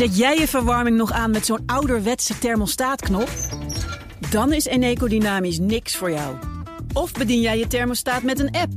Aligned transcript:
Zet 0.00 0.16
jij 0.16 0.38
je 0.38 0.48
verwarming 0.48 0.96
nog 0.96 1.12
aan 1.12 1.30
met 1.30 1.46
zo'n 1.46 1.62
ouderwetse 1.66 2.38
thermostaatknop? 2.38 3.28
Dan 4.30 4.52
is 4.52 4.64
Eneco 4.64 5.08
Dynamisch 5.08 5.58
niks 5.58 5.96
voor 5.96 6.10
jou. 6.10 6.36
Of 6.92 7.12
bedien 7.12 7.40
jij 7.40 7.58
je 7.58 7.66
thermostaat 7.66 8.22
met 8.22 8.38
een 8.38 8.50
app? 8.50 8.72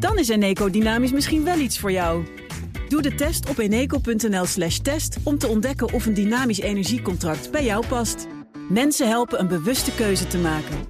Dan 0.00 0.18
is 0.18 0.28
Eneco 0.28 0.70
Dynamisch 0.70 1.12
misschien 1.12 1.44
wel 1.44 1.58
iets 1.58 1.78
voor 1.78 1.92
jou. 1.92 2.26
Doe 2.88 3.02
de 3.02 3.14
test 3.14 3.48
op 3.48 3.58
eneco.nl 3.58 4.44
slash 4.44 4.78
test 4.78 5.16
om 5.22 5.38
te 5.38 5.46
ontdekken 5.46 5.92
of 5.92 6.06
een 6.06 6.14
dynamisch 6.14 6.60
energiecontract 6.60 7.50
bij 7.50 7.64
jou 7.64 7.86
past. 7.86 8.26
Mensen 8.68 9.08
helpen 9.08 9.40
een 9.40 9.48
bewuste 9.48 9.94
keuze 9.94 10.26
te 10.26 10.38
maken. 10.38 10.88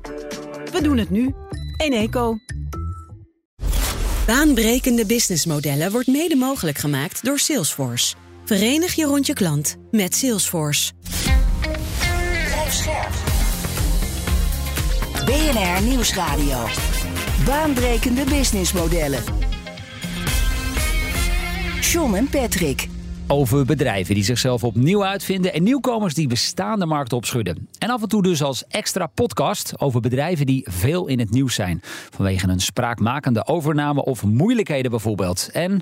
We 0.72 0.82
doen 0.82 0.98
het 0.98 1.10
nu. 1.10 1.34
Eneco. 1.76 2.36
Baanbrekende 4.26 5.06
businessmodellen 5.06 5.90
wordt 5.90 6.06
mede 6.06 6.36
mogelijk 6.36 6.78
gemaakt 6.78 7.24
door 7.24 7.38
Salesforce. 7.38 8.14
Verenig 8.52 8.94
je 8.94 9.04
rond 9.04 9.26
je 9.26 9.32
klant 9.32 9.76
met 9.90 10.14
Salesforce. 10.14 10.92
BNR 15.24 15.82
Nieuwsradio. 15.82 16.66
Baanbrekende 17.44 18.24
businessmodellen. 18.24 19.22
John 21.80 22.14
en 22.14 22.28
Patrick. 22.28 22.91
Over 23.32 23.64
bedrijven 23.64 24.14
die 24.14 24.24
zichzelf 24.24 24.64
opnieuw 24.64 25.04
uitvinden 25.04 25.52
en 25.52 25.62
nieuwkomers 25.62 26.14
die 26.14 26.26
bestaande 26.26 26.86
markten 26.86 27.16
opschudden. 27.16 27.68
En 27.78 27.90
af 27.90 28.02
en 28.02 28.08
toe 28.08 28.22
dus 28.22 28.42
als 28.42 28.66
extra 28.66 29.06
podcast 29.06 29.80
over 29.80 30.00
bedrijven 30.00 30.46
die 30.46 30.66
veel 30.70 31.06
in 31.06 31.18
het 31.18 31.30
nieuws 31.30 31.54
zijn. 31.54 31.80
Vanwege 32.10 32.48
een 32.48 32.60
spraakmakende 32.60 33.46
overname 33.46 34.04
of 34.04 34.24
moeilijkheden 34.24 34.90
bijvoorbeeld. 34.90 35.50
En 35.52 35.80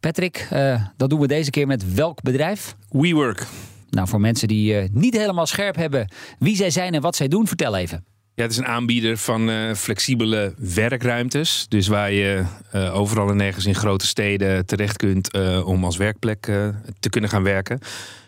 Patrick, 0.00 0.48
uh, 0.52 0.82
dat 0.96 1.10
doen 1.10 1.20
we 1.20 1.26
deze 1.26 1.50
keer 1.50 1.66
met 1.66 1.94
welk 1.94 2.22
bedrijf? 2.22 2.76
WeWork. 2.90 3.46
Nou, 3.90 4.08
voor 4.08 4.20
mensen 4.20 4.48
die 4.48 4.82
uh, 4.82 4.88
niet 4.92 5.16
helemaal 5.16 5.46
scherp 5.46 5.76
hebben 5.76 6.12
wie 6.38 6.56
zij 6.56 6.70
zijn 6.70 6.94
en 6.94 7.00
wat 7.00 7.16
zij 7.16 7.28
doen, 7.28 7.46
vertel 7.46 7.76
even. 7.76 8.04
Ja, 8.38 8.44
het 8.44 8.52
is 8.52 8.58
een 8.58 8.66
aanbieder 8.66 9.16
van 9.16 9.48
uh, 9.48 9.74
flexibele 9.74 10.54
werkruimtes. 10.56 11.66
Dus 11.68 11.86
waar 11.86 12.12
je 12.12 12.44
uh, 12.74 12.94
overal 12.94 13.28
en 13.28 13.36
nergens 13.36 13.66
in 13.66 13.74
grote 13.74 14.06
steden 14.06 14.66
terecht 14.66 14.96
kunt 14.96 15.34
uh, 15.34 15.66
om 15.66 15.84
als 15.84 15.96
werkplek 15.96 16.40
te 17.00 17.08
kunnen 17.10 17.30
gaan 17.30 17.42
werken. 17.42 17.78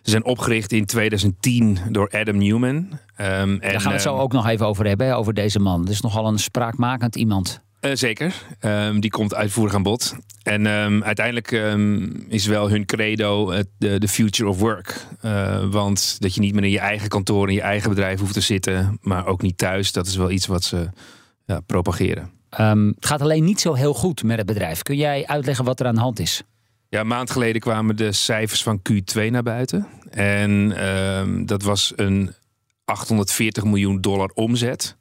Ze 0.02 0.11
zijn 0.11 0.25
opgericht 0.25 0.72
in 0.72 0.86
2010 0.86 1.78
door 1.89 2.08
Adam 2.11 2.39
Newman. 2.39 2.75
Um, 2.75 2.89
Daar 3.17 3.36
en, 3.36 3.61
gaan 3.61 3.83
we 3.83 3.92
het 3.92 4.02
zo 4.02 4.17
ook 4.17 4.33
nog 4.33 4.47
even 4.47 4.67
over 4.67 4.86
hebben, 4.86 5.06
hè, 5.06 5.17
over 5.17 5.34
deze 5.34 5.58
man. 5.58 5.80
Het 5.80 5.91
is 5.91 6.00
nogal 6.00 6.27
een 6.27 6.39
spraakmakend 6.39 7.17
iemand. 7.17 7.61
Uh, 7.81 7.91
zeker. 7.95 8.34
Um, 8.61 9.00
die 9.00 9.11
komt 9.11 9.34
uitvoerig 9.34 9.75
aan 9.75 9.83
bod. 9.83 10.14
En 10.42 10.67
um, 10.67 11.03
uiteindelijk 11.03 11.50
um, 11.50 12.25
is 12.28 12.47
wel 12.47 12.70
hun 12.70 12.86
credo 12.86 13.53
de 13.78 14.09
future 14.09 14.48
of 14.48 14.59
work. 14.59 15.06
Uh, 15.25 15.64
want 15.70 16.17
dat 16.20 16.34
je 16.34 16.41
niet 16.41 16.55
meer 16.55 16.64
in 16.64 16.70
je 16.70 16.78
eigen 16.78 17.08
kantoor, 17.08 17.48
in 17.48 17.55
je 17.55 17.61
eigen 17.61 17.89
bedrijf 17.89 18.20
hoeft 18.20 18.33
te 18.33 18.41
zitten, 18.41 18.98
maar 19.01 19.27
ook 19.27 19.42
niet 19.42 19.58
thuis. 19.58 19.92
Dat 19.92 20.06
is 20.06 20.17
wel 20.17 20.31
iets 20.31 20.47
wat 20.47 20.64
ze 20.64 20.89
ja, 21.47 21.61
propageren. 21.61 22.31
het 22.51 23.06
gaat 23.06 23.20
alleen 23.20 23.45
niet 23.45 23.61
zo 23.61 23.75
heel 23.75 23.95
goed 23.95 24.23
met 24.23 24.39
het 24.39 24.47
bedrijf. 24.47 24.83
Kun 24.83 24.97
jij 24.97 25.27
uitleggen 25.27 25.64
wat 25.64 25.81
er 25.81 25.86
aan 25.86 25.95
de 25.95 26.01
hand 26.01 26.19
is? 26.19 26.42
Ja, 26.89 27.01
een 27.01 27.06
maand 27.06 27.31
geleden 27.31 27.61
kwamen 27.61 27.97
de 27.97 28.12
cijfers 28.12 28.62
van 28.62 28.81
Q2 28.92 29.31
naar 29.31 29.42
buiten. 29.42 29.86
En 30.11 30.69
dat 31.47 31.62
was 31.62 31.92
een 31.97 32.34
840 32.84 33.64
miljoen 33.64 34.01
dollar 34.01 34.31
omzet 34.34 34.97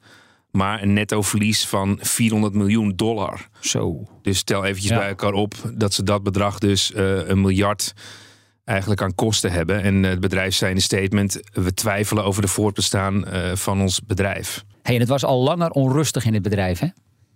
maar 0.52 0.82
een 0.82 0.92
netto 0.92 1.22
verlies 1.22 1.66
van 1.66 1.98
400 2.00 2.54
miljoen 2.54 2.92
dollar. 2.96 3.48
Zo. 3.60 4.08
Dus 4.22 4.38
stel 4.38 4.64
eventjes 4.64 4.90
ja. 4.90 4.98
bij 4.98 5.08
elkaar 5.08 5.32
op 5.32 5.54
dat 5.74 5.94
ze 5.94 6.02
dat 6.02 6.22
bedrag 6.22 6.58
dus 6.58 6.90
uh, 6.90 7.28
een 7.28 7.40
miljard 7.40 7.92
eigenlijk 8.64 9.02
aan 9.02 9.14
kosten 9.14 9.52
hebben. 9.52 9.82
En 9.82 10.02
het 10.02 10.20
bedrijf 10.20 10.54
zei 10.54 10.70
in 10.70 10.76
een 10.76 10.82
statement, 10.82 11.40
we 11.52 11.74
twijfelen 11.74 12.24
over 12.24 12.42
de 12.42 12.48
voortbestaan 12.48 13.24
uh, 13.28 13.54
van 13.54 13.80
ons 13.80 14.00
bedrijf. 14.06 14.64
Hey, 14.82 14.94
en 14.94 15.00
het 15.00 15.08
was 15.08 15.24
al 15.24 15.42
langer 15.42 15.70
onrustig 15.70 16.24
in 16.24 16.34
het 16.34 16.42
bedrijf, 16.42 16.78
hè? 16.78 16.88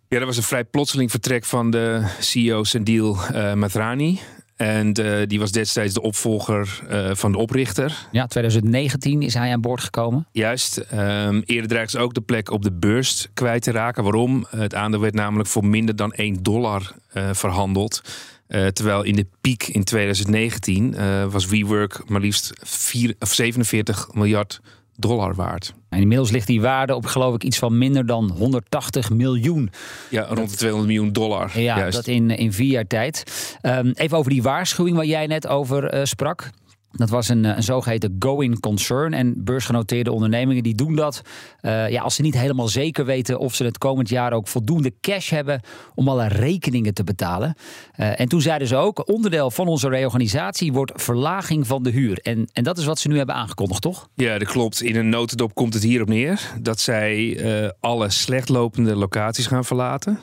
Ja, 0.09 0.19
dat 0.19 0.29
was 0.29 0.37
een 0.37 0.43
vrij 0.43 0.65
plotseling 0.65 1.11
vertrek 1.11 1.45
van 1.45 1.71
de 1.71 2.07
CEO 2.21 2.65
Sendil 2.65 3.17
uh, 3.33 3.53
Matrani. 3.55 4.21
En 4.57 5.01
uh, 5.01 5.17
die 5.27 5.39
was 5.39 5.53
destijds 5.53 5.95
de 5.95 6.03
opvolger 6.03 6.81
uh, 6.91 7.11
van 7.13 7.33
de 7.33 7.39
oprichter. 7.39 8.07
Ja, 8.13 8.27
2019 8.27 9.23
is 9.23 9.35
hij 9.35 9.53
aan 9.53 9.61
boord 9.61 9.81
gekomen. 9.81 10.27
Juist. 10.33 10.77
Um, 10.77 11.43
eerder 11.45 11.69
dreigde 11.69 11.99
ze 11.99 12.05
ook 12.05 12.15
de 12.15 12.21
plek 12.21 12.51
op 12.51 12.63
de 12.63 12.73
beurs 12.73 13.29
kwijt 13.35 13.63
te 13.63 13.71
raken. 13.71 14.03
Waarom? 14.03 14.47
Het 14.51 14.75
aandeel 14.75 15.01
werd 15.01 15.15
namelijk 15.15 15.49
voor 15.49 15.67
minder 15.67 15.97
dan 15.97 16.13
1 16.13 16.43
dollar 16.43 16.93
uh, 17.15 17.29
verhandeld. 17.33 18.03
terwijl 18.49 19.03
in 19.03 19.17
de 19.17 19.27
piek 19.41 19.67
in 19.67 19.85
2019 19.85 20.97
was 21.31 21.47
WeWork 21.47 22.09
maar 22.09 22.21
liefst 22.21 22.53
4, 22.63 23.15
of 23.19 23.33
47 23.33 24.09
miljard 24.13 24.61
dollar 24.97 25.35
waard. 25.35 25.75
En 25.89 26.01
inmiddels 26.01 26.31
ligt 26.31 26.47
die 26.47 26.61
waarde 26.61 26.95
op 26.95 27.07
geloof 27.07 27.35
ik 27.35 27.45
iets 27.45 27.59
van 27.59 27.79
minder 27.79 28.07
dan 28.07 28.31
180 28.39 29.11
miljoen. 29.11 29.71
Ja, 30.11 30.27
rond 30.29 30.51
de 30.51 30.57
200 30.57 30.93
miljoen 30.93 31.13
dollar. 31.13 31.61
Ja, 31.61 31.79
Juist. 31.79 31.97
dat 31.97 32.07
in, 32.07 32.31
in 32.31 32.53
vier 32.53 32.71
jaar 32.71 32.87
tijd. 32.87 33.23
Um, 33.63 33.93
even 33.95 34.19
over 34.19 34.31
die 34.31 34.43
waarschuwing 34.43 34.97
waar 34.97 35.07
jij 35.07 35.27
net 35.27 35.47
over 35.47 35.95
uh, 35.95 36.05
sprak. 36.05 36.51
Dat 36.97 37.11
was 37.11 37.29
een, 37.29 37.45
een 37.45 37.63
zogeheten 37.63 38.17
going 38.19 38.61
concern. 38.61 39.13
En 39.13 39.45
beursgenoteerde 39.45 40.13
ondernemingen 40.13 40.63
die 40.63 40.75
doen 40.75 40.95
dat 40.95 41.23
uh, 41.63 41.91
ja, 41.91 42.03
als 42.03 42.15
ze 42.15 42.23
niet 42.23 42.39
helemaal 42.39 42.69
zeker 42.69 43.05
weten 43.05 43.39
of 43.39 43.55
ze 43.55 43.65
het 43.65 43.79
komend 43.79 44.09
jaar 44.09 44.33
ook 44.33 44.49
voldoende 44.49 44.93
cash 45.01 45.31
hebben 45.31 45.61
om 45.95 46.09
alle 46.09 46.29
rekeningen 46.29 46.95
te 46.95 47.05
betalen. 47.05 47.55
Uh, 47.97 48.21
en 48.21 48.29
toen 48.29 48.41
zeiden 48.41 48.69
ze 48.69 48.77
ook, 48.77 49.09
onderdeel 49.09 49.51
van 49.51 49.69
onze 49.69 49.89
reorganisatie 49.89 50.73
wordt 50.73 51.03
verlaging 51.03 51.67
van 51.67 51.83
de 51.83 51.91
huur. 51.91 52.19
En, 52.19 52.49
en 52.53 52.65
dat 52.65 52.79
is 52.79 52.85
wat 52.85 52.99
ze 52.99 53.09
nu 53.09 53.17
hebben 53.17 53.35
aangekondigd, 53.35 53.83
toch? 53.83 54.09
Ja, 54.15 54.39
dat 54.39 54.49
klopt. 54.49 54.83
In 54.83 54.97
een 54.97 55.09
notendop 55.09 55.55
komt 55.55 55.75
het 55.75 55.83
hierop 55.83 56.09
neer 56.09 56.53
dat 56.61 56.81
zij 56.81 57.73
alle 57.81 58.11
slecht 58.11 58.49
lopende 58.49 58.97
locaties 58.97 59.47
gaan 59.47 59.65
verlaten. 59.65 60.19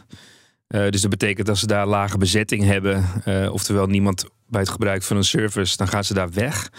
Dus 0.68 1.02
dat 1.02 1.10
betekent 1.10 1.48
dat 1.48 1.58
ze 1.58 1.68
daar 1.68 1.88
lage 1.88 2.18
bezetting 2.18 2.64
hebben, 2.64 3.04
oftewel 3.52 3.88
niemand 3.88 4.26
bij 4.52 4.62
het 4.62 4.70
gebruik 4.70 5.04
van 5.04 5.18
een 5.18 5.24
service, 5.24 5.78
dan 5.78 5.88
gaan 5.88 6.04
ze 6.04 6.14
daar 6.14 6.32
weg. 6.32 6.70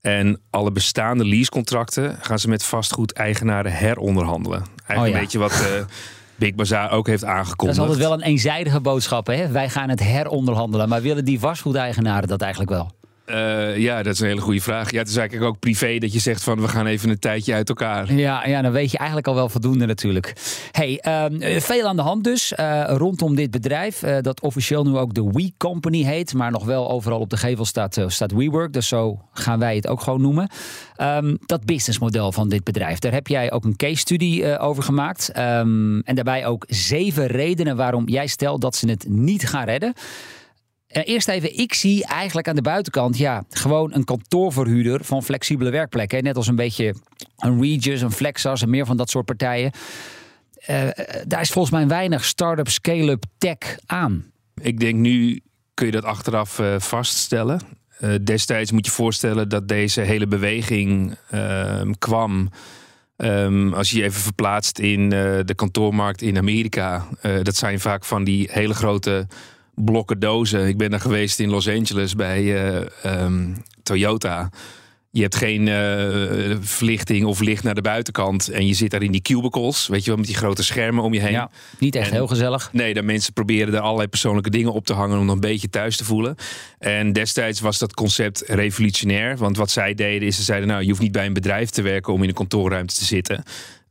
En 0.00 0.40
alle 0.50 0.72
bestaande 0.72 1.24
leasecontracten 1.24 2.18
gaan 2.20 2.38
ze 2.38 2.48
met 2.48 2.64
vastgoedeigenaren 2.64 3.72
heronderhandelen. 3.72 4.62
Eigenlijk 4.86 5.00
oh 5.00 5.06
ja. 5.06 5.14
een 5.14 5.20
beetje 5.20 5.38
wat 5.38 5.52
uh, 5.52 5.84
Big 6.36 6.54
Bazaar 6.54 6.90
ook 6.90 7.06
heeft 7.06 7.24
aangekondigd. 7.24 7.78
Dat 7.78 7.88
is 7.88 7.92
altijd 7.92 8.08
wel 8.08 8.18
een 8.18 8.30
eenzijdige 8.32 8.80
boodschap. 8.80 9.26
Hè? 9.26 9.48
Wij 9.48 9.68
gaan 9.68 9.88
het 9.88 10.00
heronderhandelen. 10.00 10.88
Maar 10.88 11.02
willen 11.02 11.24
die 11.24 11.38
vastgoedeigenaren 11.38 12.28
dat 12.28 12.40
eigenlijk 12.40 12.70
wel? 12.70 12.92
Uh, 13.26 13.76
ja, 13.76 14.02
dat 14.02 14.14
is 14.14 14.20
een 14.20 14.26
hele 14.26 14.40
goede 14.40 14.60
vraag. 14.60 14.90
Ja, 14.90 14.98
het 14.98 15.08
is 15.08 15.16
eigenlijk 15.16 15.48
ook 15.48 15.58
privé 15.58 15.98
dat 15.98 16.12
je 16.12 16.18
zegt 16.18 16.42
van 16.42 16.60
we 16.60 16.68
gaan 16.68 16.86
even 16.86 17.10
een 17.10 17.18
tijdje 17.18 17.54
uit 17.54 17.68
elkaar. 17.68 18.12
Ja, 18.12 18.46
ja 18.46 18.62
dan 18.62 18.72
weet 18.72 18.90
je 18.90 18.98
eigenlijk 18.98 19.28
al 19.28 19.34
wel 19.34 19.48
voldoende 19.48 19.86
natuurlijk. 19.86 20.32
Hey, 20.70 21.02
um, 21.30 21.60
veel 21.60 21.86
aan 21.86 21.96
de 21.96 22.02
hand 22.02 22.24
dus 22.24 22.52
uh, 22.56 22.84
rondom 22.86 23.34
dit 23.34 23.50
bedrijf. 23.50 24.02
Uh, 24.02 24.16
dat 24.20 24.40
officieel 24.40 24.84
nu 24.84 24.96
ook 24.96 25.14
de 25.14 25.30
We 25.32 25.52
Company 25.56 26.02
heet. 26.02 26.34
Maar 26.34 26.50
nog 26.50 26.64
wel 26.64 26.90
overal 26.90 27.18
op 27.18 27.30
de 27.30 27.36
gevel 27.36 27.64
staat, 27.64 28.00
staat 28.06 28.32
WeWork. 28.32 28.72
Dus 28.72 28.88
zo 28.88 29.20
gaan 29.32 29.58
wij 29.58 29.76
het 29.76 29.88
ook 29.88 30.00
gewoon 30.00 30.20
noemen. 30.20 30.48
Um, 30.96 31.38
dat 31.46 31.64
businessmodel 31.64 32.32
van 32.32 32.48
dit 32.48 32.64
bedrijf. 32.64 32.98
Daar 32.98 33.12
heb 33.12 33.26
jij 33.26 33.52
ook 33.52 33.64
een 33.64 33.76
case 33.76 33.96
study 33.96 34.44
over 34.44 34.82
gemaakt. 34.82 35.38
Um, 35.38 36.00
en 36.00 36.14
daarbij 36.14 36.46
ook 36.46 36.64
zeven 36.68 37.26
redenen 37.26 37.76
waarom 37.76 38.08
jij 38.08 38.26
stelt 38.26 38.60
dat 38.60 38.76
ze 38.76 38.88
het 38.88 39.08
niet 39.08 39.48
gaan 39.48 39.64
redden. 39.64 39.94
Eerst 41.02 41.28
even, 41.28 41.58
ik 41.58 41.74
zie 41.74 42.06
eigenlijk 42.06 42.48
aan 42.48 42.54
de 42.54 42.62
buitenkant 42.62 43.18
ja, 43.18 43.44
gewoon 43.50 43.94
een 43.94 44.04
kantoorverhuurder 44.04 45.04
van 45.04 45.22
flexibele 45.22 45.70
werkplekken. 45.70 46.22
Net 46.22 46.36
als 46.36 46.46
een 46.46 46.56
beetje 46.56 46.94
een 47.36 47.60
Regis, 47.60 48.00
een 48.00 48.12
Flexas 48.12 48.62
en 48.62 48.70
meer 48.70 48.86
van 48.86 48.96
dat 48.96 49.10
soort 49.10 49.24
partijen. 49.24 49.72
Uh, 50.70 50.88
daar 51.26 51.40
is 51.40 51.50
volgens 51.50 51.74
mij 51.74 51.86
weinig 51.86 52.24
start-up, 52.24 52.68
scale-up, 52.68 53.24
tech 53.38 53.78
aan. 53.86 54.24
Ik 54.60 54.80
denk 54.80 54.94
nu 54.94 55.40
kun 55.74 55.86
je 55.86 55.92
dat 55.92 56.04
achteraf 56.04 56.58
uh, 56.58 56.78
vaststellen. 56.78 57.60
destijds 58.22 58.72
moet 58.72 58.86
je 58.86 58.92
voorstellen 58.92 59.48
dat 59.48 59.68
deze 59.68 60.00
hele 60.00 60.26
beweging 60.26 61.16
ehm, 61.30 61.92
kwam. 61.98 62.50
Um, 63.16 63.74
als 63.74 63.90
je 63.90 63.98
je 63.98 64.04
even 64.04 64.20
verplaatst 64.20 64.78
in 64.78 65.08
de 65.08 65.52
kantoormarkt 65.56 66.22
in 66.22 66.38
Amerika. 66.38 67.08
dat 67.42 67.56
zijn 67.56 67.80
vaak 67.80 68.04
van 68.04 68.24
die 68.24 68.48
hele 68.50 68.74
grote 68.74 69.26
blokken 69.74 70.18
dozen. 70.18 70.66
Ik 70.66 70.76
ben 70.76 70.90
daar 70.90 71.00
geweest 71.00 71.40
in 71.40 71.50
Los 71.50 71.68
Angeles 71.68 72.14
bij 72.14 72.42
uh, 72.42 73.22
um, 73.22 73.62
Toyota. 73.82 74.50
Je 75.10 75.22
hebt 75.22 75.36
geen 75.36 75.66
uh, 75.66 76.56
verlichting 76.60 77.24
of 77.24 77.40
licht 77.40 77.62
naar 77.62 77.74
de 77.74 77.80
buitenkant. 77.80 78.48
En 78.48 78.66
je 78.66 78.74
zit 78.74 78.90
daar 78.90 79.02
in 79.02 79.12
die 79.12 79.22
cubicles, 79.22 79.86
weet 79.86 80.02
je 80.02 80.06
wel, 80.06 80.18
met 80.18 80.26
die 80.26 80.36
grote 80.36 80.64
schermen 80.64 81.04
om 81.04 81.14
je 81.14 81.20
heen. 81.20 81.32
Ja, 81.32 81.50
niet 81.78 81.94
echt 81.94 82.08
en, 82.08 82.14
heel 82.14 82.26
gezellig. 82.26 82.68
Nee, 82.72 82.94
daar 82.94 83.04
mensen 83.04 83.32
proberen 83.32 83.72
daar 83.72 83.80
allerlei 83.80 84.08
persoonlijke 84.08 84.50
dingen 84.50 84.72
op 84.72 84.86
te 84.86 84.92
hangen 84.92 85.18
om 85.18 85.28
een 85.28 85.40
beetje 85.40 85.70
thuis 85.70 85.96
te 85.96 86.04
voelen. 86.04 86.34
En 86.78 87.12
destijds 87.12 87.60
was 87.60 87.78
dat 87.78 87.94
concept 87.94 88.42
revolutionair. 88.46 89.36
Want 89.36 89.56
wat 89.56 89.70
zij 89.70 89.94
deden 89.94 90.28
is, 90.28 90.36
ze 90.36 90.42
zeiden, 90.42 90.68
nou, 90.68 90.82
je 90.82 90.88
hoeft 90.88 91.00
niet 91.00 91.12
bij 91.12 91.26
een 91.26 91.32
bedrijf 91.32 91.70
te 91.70 91.82
werken 91.82 92.12
om 92.12 92.22
in 92.22 92.28
een 92.28 92.34
kantoorruimte 92.34 92.94
te 92.94 93.04
zitten. 93.04 93.42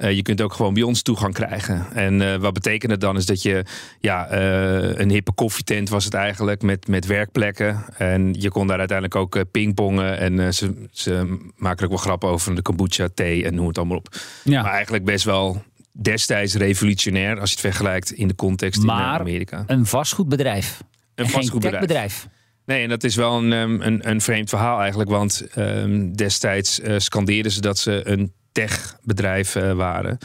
Eh, 0.03 0.11
je 0.11 0.21
kunt 0.21 0.41
ook 0.41 0.53
gewoon 0.53 0.73
bij 0.73 0.83
ons 0.83 1.01
toegang 1.01 1.33
krijgen. 1.33 1.85
En 1.93 2.21
uh, 2.21 2.35
wat 2.35 2.53
betekent 2.53 2.91
het 2.91 3.01
dan? 3.01 3.17
Is 3.17 3.25
dat 3.25 3.41
je 3.41 3.65
ja, 3.99 4.33
uh, 4.33 4.97
een 4.97 5.09
hippe 5.09 5.31
koffietent 5.31 5.89
was 5.89 6.05
het 6.05 6.13
eigenlijk 6.13 6.61
met, 6.61 6.87
met 6.87 7.05
werkplekken. 7.05 7.85
En 7.97 8.33
je 8.39 8.49
kon 8.49 8.67
daar 8.67 8.77
uiteindelijk 8.77 9.19
ook 9.19 9.51
pingpongen. 9.51 10.17
En 10.17 10.53
ze, 10.53 10.87
ze 10.91 11.37
maken 11.55 11.83
ook 11.83 11.89
wel 11.89 11.99
grappen 11.99 12.29
over 12.29 12.55
de 12.55 12.61
kombucha, 12.61 13.07
thee 13.13 13.45
en 13.45 13.55
noem 13.55 13.67
het 13.67 13.77
allemaal 13.77 13.97
op. 13.97 14.15
Ja. 14.43 14.61
Maar 14.61 14.71
eigenlijk 14.71 15.05
best 15.05 15.25
wel 15.25 15.63
destijds 15.91 16.55
revolutionair 16.55 17.39
als 17.39 17.49
je 17.49 17.55
het 17.55 17.65
vergelijkt 17.65 18.11
in 18.11 18.27
de 18.27 18.35
context 18.35 18.83
maar 18.83 19.13
in 19.13 19.19
Amerika. 19.19 19.63
Een 19.67 19.85
vastgoedbedrijf. 19.85 20.83
Een 21.15 21.29
vastgoedbedrijf. 21.29 22.27
Nee, 22.65 22.83
en 22.83 22.89
dat 22.89 23.03
is 23.03 23.15
wel 23.15 23.37
een, 23.37 23.51
een, 23.51 24.09
een 24.09 24.21
vreemd 24.21 24.49
verhaal 24.49 24.79
eigenlijk. 24.79 25.09
Want 25.09 25.47
um, 25.57 26.15
destijds 26.15 26.79
uh, 26.79 26.95
scandeerden 26.97 27.51
ze 27.51 27.61
dat 27.61 27.77
ze 27.77 28.01
een 28.03 28.33
techbedrijf 28.53 29.55
uh, 29.55 29.71
waren. 29.71 30.17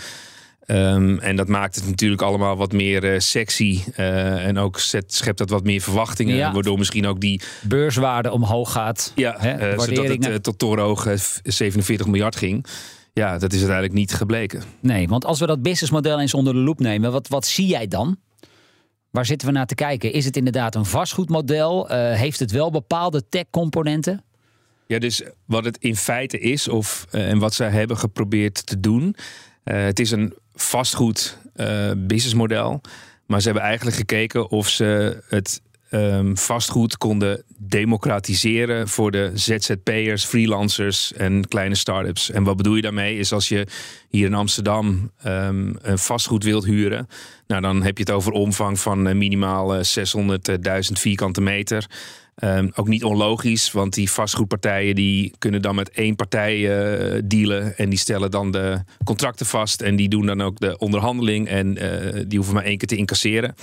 Um, 0.71 1.19
en 1.19 1.37
dat 1.37 1.49
maakt 1.49 1.75
het 1.75 1.87
natuurlijk 1.87 2.23
allemaal 2.23 2.57
wat 2.57 2.73
meer 2.73 3.15
uh, 3.15 3.19
sexy. 3.19 3.83
Uh, 3.97 4.47
en 4.47 4.59
ook 4.59 4.79
zet, 4.79 5.15
schept 5.15 5.39
dat 5.39 5.51
wat 5.51 5.65
meer 5.65 5.81
verwachtingen. 5.81 6.37
Ja. 6.37 6.53
Waardoor 6.53 6.79
misschien 6.79 7.07
ook 7.07 7.21
die... 7.21 7.41
Beurswaarde 7.63 8.31
omhoog 8.31 8.73
gaat. 8.73 9.13
Ja, 9.15 9.35
hè, 9.39 9.73
uh, 9.73 9.79
zodat 9.79 10.25
het 10.25 10.43
tot 10.43 10.59
torenhoog 10.59 11.09
47 11.43 12.07
miljard 12.07 12.37
ging. 12.37 12.67
Ja, 13.13 13.39
dat 13.39 13.53
is 13.53 13.59
uiteindelijk 13.59 13.99
niet 13.99 14.15
gebleken. 14.15 14.63
Nee, 14.81 15.09
want 15.09 15.25
als 15.25 15.41
we 15.41 15.47
dat 15.47 15.63
businessmodel 15.63 16.21
eens 16.21 16.35
onder 16.35 16.53
de 16.53 16.59
loep 16.59 16.81
nemen... 16.81 17.13
wat, 17.13 17.29
wat 17.29 17.47
zie 17.47 17.67
jij 17.67 17.87
dan? 17.87 18.17
Waar 19.11 19.27
zitten 19.27 19.49
we 19.49 19.55
naar 19.55 19.67
te 19.67 19.75
kijken? 19.75 20.13
Is 20.13 20.25
het 20.25 20.37
inderdaad 20.37 20.75
een 20.75 20.85
vastgoedmodel? 20.85 21.87
heeft 21.93 22.39
het 22.39 22.51
wel 22.51 22.71
bepaalde 22.71 23.29
tech-componenten? 23.29 24.25
Ja, 24.89 24.99
dus 24.99 25.23
wat 25.45 25.65
het 25.65 25.79
in 25.79 25.97
feite 25.97 26.39
is, 26.39 26.69
of, 26.69 27.07
en 27.11 27.39
wat 27.39 27.55
zij 27.55 27.71
hebben 27.71 27.99
geprobeerd 27.99 28.67
te 28.67 28.81
doen... 28.81 29.17
het 29.65 29.99
is 29.99 30.11
een 30.11 30.35
vastgoed 30.55 31.39
uh, 31.57 31.91
businessmodel. 31.97 32.81
Maar 33.27 33.41
ze 33.41 33.47
hebben 33.47 33.67
eigenlijk 33.67 33.97
gekeken 33.97 34.51
of 34.51 34.69
ze 34.69 35.23
het 35.29 35.63
um, 35.91 36.37
vastgoed 36.37 36.97
konden 36.97 37.43
democratiseren 37.57 38.89
voor 38.89 39.11
de 39.11 39.31
ZZP'ers, 39.35 40.25
freelancers 40.25 41.13
en 41.13 41.49
kleine 41.49 41.75
start-ups. 41.75 42.31
En 42.31 42.43
wat 42.43 42.57
bedoel 42.57 42.75
je 42.75 42.83
daarmee? 42.83 43.19
Is 43.19 43.33
als 43.33 43.49
je 43.49 43.67
hier 44.09 44.27
in 44.27 44.35
Amsterdam 44.35 45.11
um, 45.27 45.77
een 45.83 45.99
vastgoed 45.99 46.45
wilt 46.45 46.65
huren, 46.65 47.09
nou 47.47 47.61
dan 47.61 47.83
heb 47.83 47.99
je 47.99 48.05
het 48.05 48.13
over 48.13 48.33
omvang 48.33 48.81
van 48.81 49.19
minimaal 49.19 49.75
600.000 49.77 49.83
vierkante 50.93 51.41
meter. 51.41 51.87
Um, 52.45 52.71
ook 52.75 52.89
niet 52.89 53.05
onlogisch, 53.05 53.73
want 53.73 53.95
die 53.95 54.11
vastgoedpartijen 54.11 54.95
die 54.95 55.33
kunnen 55.39 55.63
dan 55.63 55.75
met 55.75 55.91
één 55.91 56.17
partij 56.17 56.57
uh, 56.59 57.21
dealen. 57.25 57.77
En 57.77 57.89
die 57.89 57.99
stellen 57.99 58.31
dan 58.31 58.51
de 58.51 58.83
contracten 59.05 59.47
vast. 59.47 59.81
En 59.81 59.97
die 59.97 60.09
doen 60.09 60.27
dan 60.27 60.43
ook 60.43 60.61
de 60.61 60.79
onderhandeling. 60.79 61.49
En 61.49 61.83
uh, 61.83 62.23
die 62.27 62.39
hoeven 62.39 62.55
maar 62.55 62.65
één 62.65 62.79
keer 62.79 62.89
te 62.89 62.97
incasseren. 62.97 63.55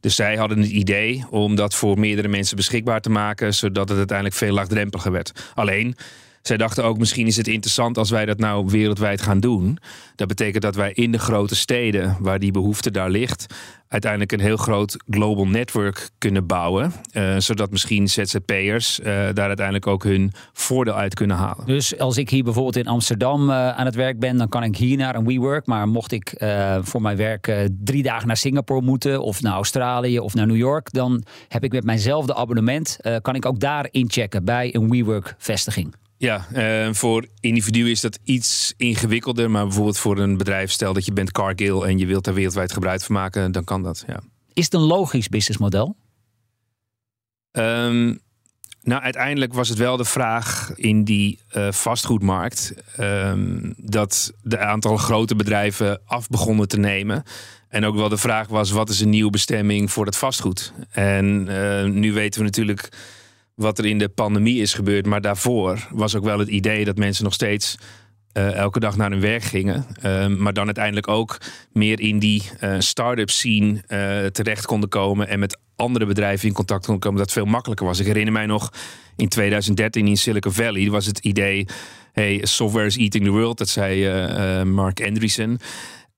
Dus 0.00 0.14
zij 0.14 0.36
hadden 0.36 0.58
het 0.58 0.70
idee 0.70 1.24
om 1.30 1.54
dat 1.54 1.74
voor 1.74 1.98
meerdere 1.98 2.28
mensen 2.28 2.56
beschikbaar 2.56 3.00
te 3.00 3.10
maken. 3.10 3.54
Zodat 3.54 3.88
het 3.88 3.98
uiteindelijk 3.98 4.36
veel 4.36 4.54
laagdrempeliger 4.54 5.12
werd. 5.12 5.32
Alleen, 5.54 5.96
zij 6.46 6.56
dachten 6.56 6.84
ook, 6.84 6.98
misschien 6.98 7.26
is 7.26 7.36
het 7.36 7.48
interessant 7.48 7.98
als 7.98 8.10
wij 8.10 8.24
dat 8.24 8.38
nou 8.38 8.66
wereldwijd 8.66 9.22
gaan 9.22 9.40
doen. 9.40 9.78
Dat 10.16 10.28
betekent 10.28 10.62
dat 10.62 10.74
wij 10.74 10.92
in 10.92 11.12
de 11.12 11.18
grote 11.18 11.54
steden, 11.54 12.16
waar 12.20 12.38
die 12.38 12.50
behoefte 12.50 12.90
daar 12.90 13.10
ligt, 13.10 13.54
uiteindelijk 13.88 14.32
een 14.32 14.40
heel 14.40 14.56
groot 14.56 14.96
global 15.08 15.46
network 15.46 16.10
kunnen 16.18 16.46
bouwen. 16.46 16.92
Uh, 17.12 17.36
zodat 17.38 17.70
misschien 17.70 18.08
ZZP'ers 18.08 19.00
uh, 19.00 19.06
daar 19.06 19.46
uiteindelijk 19.46 19.86
ook 19.86 20.04
hun 20.04 20.32
voordeel 20.52 20.94
uit 20.94 21.14
kunnen 21.14 21.36
halen. 21.36 21.66
Dus 21.66 21.98
als 21.98 22.16
ik 22.16 22.30
hier 22.30 22.44
bijvoorbeeld 22.44 22.76
in 22.76 22.86
Amsterdam 22.86 23.48
uh, 23.48 23.68
aan 23.68 23.86
het 23.86 23.94
werk 23.94 24.18
ben, 24.18 24.36
dan 24.36 24.48
kan 24.48 24.62
ik 24.62 24.76
hier 24.76 24.96
naar 24.96 25.14
een 25.14 25.26
WeWork. 25.26 25.66
Maar 25.66 25.88
mocht 25.88 26.12
ik 26.12 26.34
voor 26.82 27.02
mijn 27.02 27.16
werk 27.16 27.68
drie 27.84 28.02
dagen 28.02 28.26
naar 28.26 28.36
Singapore 28.36 28.82
moeten, 28.82 29.22
of 29.22 29.42
naar 29.42 29.52
Australië 29.52 30.18
of 30.18 30.34
naar 30.34 30.46
New 30.46 30.56
York, 30.56 30.92
dan 30.92 31.24
heb 31.48 31.64
ik 31.64 31.72
met 31.72 31.84
mijnzelfde 31.84 32.34
abonnement, 32.34 32.98
kan 33.22 33.34
ik 33.34 33.46
ook 33.46 33.60
daar 33.60 33.88
inchecken 33.90 34.44
bij 34.44 34.74
een 34.74 34.90
WeWork-vestiging. 34.90 35.94
Ja, 36.16 36.46
uh, 36.54 36.92
voor 36.92 37.26
individuen 37.40 37.90
is 37.90 38.00
dat 38.00 38.18
iets 38.24 38.74
ingewikkelder. 38.76 39.50
Maar 39.50 39.64
bijvoorbeeld 39.64 39.98
voor 39.98 40.18
een 40.18 40.36
bedrijf, 40.36 40.70
stel 40.70 40.92
dat 40.92 41.04
je 41.04 41.12
bent 41.12 41.32
Cargill 41.32 41.80
en 41.82 41.98
je 41.98 42.06
wilt 42.06 42.24
daar 42.24 42.34
wereldwijd 42.34 42.72
gebruik 42.72 43.00
van 43.00 43.14
maken, 43.14 43.52
dan 43.52 43.64
kan 43.64 43.82
dat. 43.82 44.04
Ja. 44.06 44.20
Is 44.52 44.64
het 44.64 44.74
een 44.74 44.80
logisch 44.80 45.28
businessmodel? 45.28 45.96
Um, 47.52 48.20
nou, 48.82 49.02
uiteindelijk 49.02 49.52
was 49.52 49.68
het 49.68 49.78
wel 49.78 49.96
de 49.96 50.04
vraag 50.04 50.72
in 50.74 51.04
die 51.04 51.38
uh, 51.56 51.72
vastgoedmarkt 51.72 52.74
um, 53.00 53.74
dat 53.76 54.32
de 54.42 54.58
aantal 54.58 54.96
grote 54.96 55.36
bedrijven 55.36 56.00
af 56.06 56.28
begonnen 56.28 56.68
te 56.68 56.78
nemen. 56.78 57.22
En 57.68 57.84
ook 57.84 57.94
wel 57.94 58.08
de 58.08 58.16
vraag 58.16 58.48
was: 58.48 58.70
wat 58.70 58.88
is 58.88 59.00
een 59.00 59.10
nieuwe 59.10 59.30
bestemming 59.30 59.92
voor 59.92 60.06
het 60.06 60.16
vastgoed? 60.16 60.72
En 60.90 61.46
uh, 61.48 61.84
nu 61.84 62.12
weten 62.12 62.40
we 62.40 62.46
natuurlijk 62.46 62.88
wat 63.54 63.78
er 63.78 63.86
in 63.86 63.98
de 63.98 64.08
pandemie 64.08 64.60
is 64.60 64.74
gebeurd. 64.74 65.06
Maar 65.06 65.20
daarvoor 65.20 65.88
was 65.90 66.14
ook 66.16 66.24
wel 66.24 66.38
het 66.38 66.48
idee 66.48 66.84
dat 66.84 66.96
mensen 66.96 67.24
nog 67.24 67.32
steeds 67.32 67.76
uh, 68.32 68.54
elke 68.54 68.80
dag 68.80 68.96
naar 68.96 69.10
hun 69.10 69.20
werk 69.20 69.42
gingen. 69.42 69.86
Uh, 70.04 70.26
maar 70.26 70.52
dan 70.52 70.64
uiteindelijk 70.64 71.08
ook 71.08 71.38
meer 71.72 72.00
in 72.00 72.18
die 72.18 72.42
uh, 72.60 72.74
start-up 72.78 73.30
scene 73.30 73.82
terecht 74.32 74.66
konden 74.66 74.88
komen. 74.88 75.28
En 75.28 75.38
met 75.38 75.58
andere 75.76 76.06
bedrijven 76.06 76.48
in 76.48 76.54
contact 76.54 76.84
konden 76.84 77.02
komen. 77.02 77.18
Dat 77.18 77.32
veel 77.32 77.44
makkelijker 77.44 77.86
was. 77.86 77.98
Ik 77.98 78.06
herinner 78.06 78.32
mij 78.32 78.46
nog 78.46 78.72
in 79.16 79.28
2013 79.28 80.06
in 80.06 80.16
Silicon 80.16 80.52
Valley 80.52 80.90
was 80.90 81.06
het 81.06 81.18
idee. 81.18 81.66
Hey, 82.12 82.40
software 82.42 82.86
is 82.86 82.96
eating 82.96 83.24
the 83.24 83.30
world. 83.30 83.58
Dat 83.58 83.68
zei 83.68 84.64
Mark 84.64 85.06
Andreessen. 85.06 85.58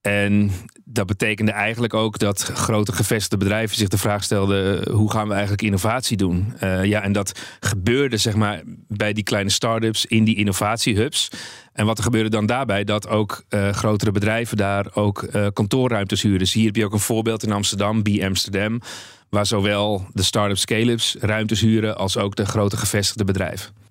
En 0.00 0.50
dat 0.88 1.06
betekende 1.06 1.52
eigenlijk 1.52 1.94
ook 1.94 2.18
dat 2.18 2.42
grote 2.42 2.92
gevestigde 2.92 3.36
bedrijven 3.36 3.76
zich 3.76 3.88
de 3.88 3.98
vraag 3.98 4.24
stelden: 4.24 4.92
hoe 4.92 5.10
gaan 5.10 5.26
we 5.26 5.32
eigenlijk 5.32 5.62
innovatie 5.62 6.16
doen? 6.16 6.54
Uh, 6.62 6.84
ja, 6.84 7.02
en 7.02 7.12
dat 7.12 7.40
gebeurde 7.60 8.16
zeg 8.16 8.34
maar 8.34 8.62
bij 8.88 9.12
die 9.12 9.24
kleine 9.24 9.50
start-ups 9.50 10.06
in 10.06 10.24
die 10.24 10.36
innovatiehubs. 10.36 11.30
En 11.72 11.86
wat 11.86 11.98
er 11.98 12.04
gebeurde 12.04 12.30
dan 12.30 12.46
daarbij? 12.46 12.84
Dat 12.84 13.08
ook 13.08 13.44
uh, 13.50 13.68
grotere 13.68 14.10
bedrijven 14.10 14.56
daar 14.56 14.86
ook 14.94 15.28
kantoorruimtes 15.52 16.22
huren. 16.22 16.38
Dus 16.38 16.52
hier 16.52 16.66
heb 16.66 16.76
je 16.76 16.84
ook 16.84 16.92
een 16.92 16.98
voorbeeld 16.98 17.42
in 17.42 17.52
Amsterdam, 17.52 18.02
B 18.02 18.08
Amsterdam, 18.22 18.80
waar 19.28 19.46
zowel 19.46 20.06
de 20.12 20.22
start-up 20.22 20.58
scale-ups 20.58 21.16
ruimtes 21.20 21.60
huren 21.60 21.96
als 21.96 22.16
ook 22.16 22.36
de 22.36 22.46
grote 22.46 22.76
gevestigde 22.76 23.24
bedrijven. 23.24 23.85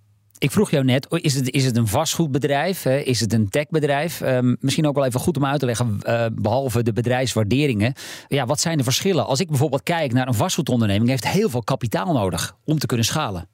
Ik 0.45 0.51
vroeg 0.51 0.71
jou 0.71 0.83
net, 0.83 1.07
is 1.09 1.33
het, 1.33 1.51
is 1.51 1.65
het 1.65 1.77
een 1.77 1.87
vastgoedbedrijf? 1.87 2.85
Is 2.85 3.19
het 3.19 3.33
een 3.33 3.49
techbedrijf? 3.49 4.21
Um, 4.21 4.57
misschien 4.59 4.87
ook 4.87 4.95
wel 4.95 5.05
even 5.05 5.19
goed 5.19 5.37
om 5.37 5.45
uit 5.45 5.59
te 5.59 5.65
leggen, 5.65 5.99
uh, 6.07 6.25
behalve 6.33 6.83
de 6.83 6.93
bedrijfswaarderingen. 6.93 7.93
Ja, 8.27 8.45
wat 8.45 8.59
zijn 8.59 8.77
de 8.77 8.83
verschillen? 8.83 9.25
Als 9.25 9.39
ik 9.39 9.47
bijvoorbeeld 9.47 9.83
kijk 9.83 10.13
naar 10.13 10.27
een 10.27 10.33
vastgoedonderneming, 10.33 11.09
heeft 11.09 11.27
heel 11.27 11.49
veel 11.49 11.63
kapitaal 11.63 12.13
nodig 12.13 12.55
om 12.65 12.79
te 12.79 12.85
kunnen 12.85 13.05
schalen. 13.05 13.47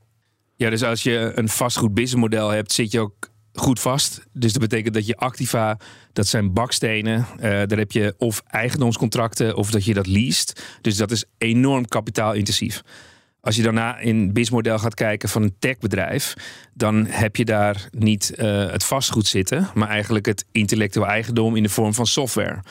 Ja, 0.56 0.70
dus 0.70 0.84
als 0.84 1.04
je 1.04 1.32
een 1.36 1.50
vastgoed 1.50 1.94
businessmodel 1.94 2.50
hebt, 2.50 2.72
zit 2.72 2.92
je 2.92 3.00
ook 3.00 3.30
goed 3.54 3.80
vast. 3.80 4.22
Dus 4.34 4.54
dat 4.54 4.62
betekent 4.62 4.94
dat 4.94 5.06
je 5.06 5.18
activa, 5.18 5.78
dat 6.14 6.28
zijn 6.28 6.54
bakstenen. 6.54 7.26
Uh, 7.36 7.42
daar 7.42 7.78
heb 7.78 7.92
je 7.92 8.16
of 8.18 8.44
eigendomscontracten 8.48 9.56
of 9.56 9.72
dat 9.72 9.86
je 9.86 9.94
dat 9.94 10.08
leest. 10.08 10.64
Dus 10.82 10.98
dat 10.98 11.12
is 11.12 11.26
enorm 11.38 11.88
kapitaalintensief. 11.88 12.82
Als 13.42 13.56
je 13.56 13.62
daarna 13.62 14.00
in 14.00 14.34
BIS-model 14.34 14.80
gaat 14.80 14.94
kijken 14.94 15.30
van 15.30 15.44
een 15.44 15.56
techbedrijf, 15.60 16.34
dan 16.74 17.06
heb 17.06 17.36
je 17.36 17.46
daar 17.46 17.88
niet 17.92 18.34
uh, 18.36 18.72
het 18.72 18.84
vastgoed 18.84 19.28
zitten, 19.28 19.70
maar 19.74 19.90
eigenlijk 19.90 20.26
het 20.26 20.46
intellectueel 20.52 21.08
eigendom 21.08 21.56
in 21.56 21.64
de 21.64 21.70
vorm 21.70 21.94
van 21.94 22.06
software. 22.06 22.64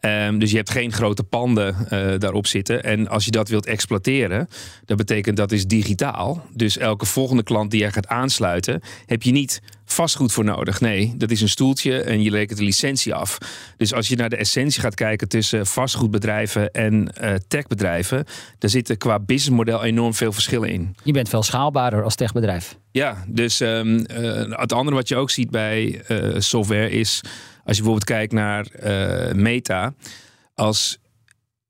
Um, 0.00 0.38
dus 0.38 0.50
je 0.50 0.56
hebt 0.56 0.70
geen 0.70 0.92
grote 0.92 1.22
panden 1.22 1.76
uh, 1.90 2.18
daarop 2.18 2.46
zitten. 2.46 2.82
En 2.82 3.08
als 3.08 3.24
je 3.24 3.30
dat 3.30 3.48
wilt 3.48 3.66
exploiteren, 3.66 4.48
dat 4.84 4.96
betekent 4.96 5.36
dat 5.36 5.52
is 5.52 5.66
digitaal. 5.66 6.46
Dus 6.52 6.78
elke 6.78 7.06
volgende 7.06 7.42
klant 7.42 7.70
die 7.70 7.80
je 7.80 7.92
gaat 7.92 8.06
aansluiten, 8.06 8.80
heb 9.06 9.22
je 9.22 9.32
niet 9.32 9.60
vastgoed 9.86 10.32
voor 10.32 10.44
nodig. 10.44 10.80
Nee, 10.80 11.14
dat 11.16 11.30
is 11.30 11.40
een 11.40 11.48
stoeltje 11.48 12.00
en 12.00 12.22
je 12.22 12.30
rekent 12.30 12.58
de 12.58 12.64
licentie 12.64 13.14
af. 13.14 13.38
Dus 13.76 13.94
als 13.94 14.08
je 14.08 14.16
naar 14.16 14.28
de 14.28 14.36
essentie 14.36 14.80
gaat 14.80 14.94
kijken 14.94 15.28
tussen 15.28 15.66
vastgoedbedrijven 15.66 16.72
en 16.72 17.08
uh, 17.20 17.34
techbedrijven, 17.48 18.24
daar 18.58 18.70
zitten 18.70 18.96
qua 18.98 19.18
businessmodel 19.18 19.84
enorm 19.84 20.14
veel 20.14 20.32
verschillen 20.32 20.68
in. 20.68 20.96
Je 21.04 21.12
bent 21.12 21.28
veel 21.28 21.42
schaalbaarder 21.42 22.02
als 22.02 22.14
techbedrijf. 22.14 22.76
Ja, 22.90 23.24
dus 23.28 23.60
um, 23.60 23.96
uh, 23.96 24.58
het 24.58 24.72
andere 24.72 24.96
wat 24.96 25.08
je 25.08 25.16
ook 25.16 25.30
ziet 25.30 25.50
bij 25.50 26.02
uh, 26.08 26.34
software 26.38 26.90
is, 26.90 27.20
als 27.64 27.76
je 27.76 27.82
bijvoorbeeld 27.82 28.04
kijkt 28.04 28.32
naar 28.32 28.66
Meta, 29.34 29.94
als 30.54 30.98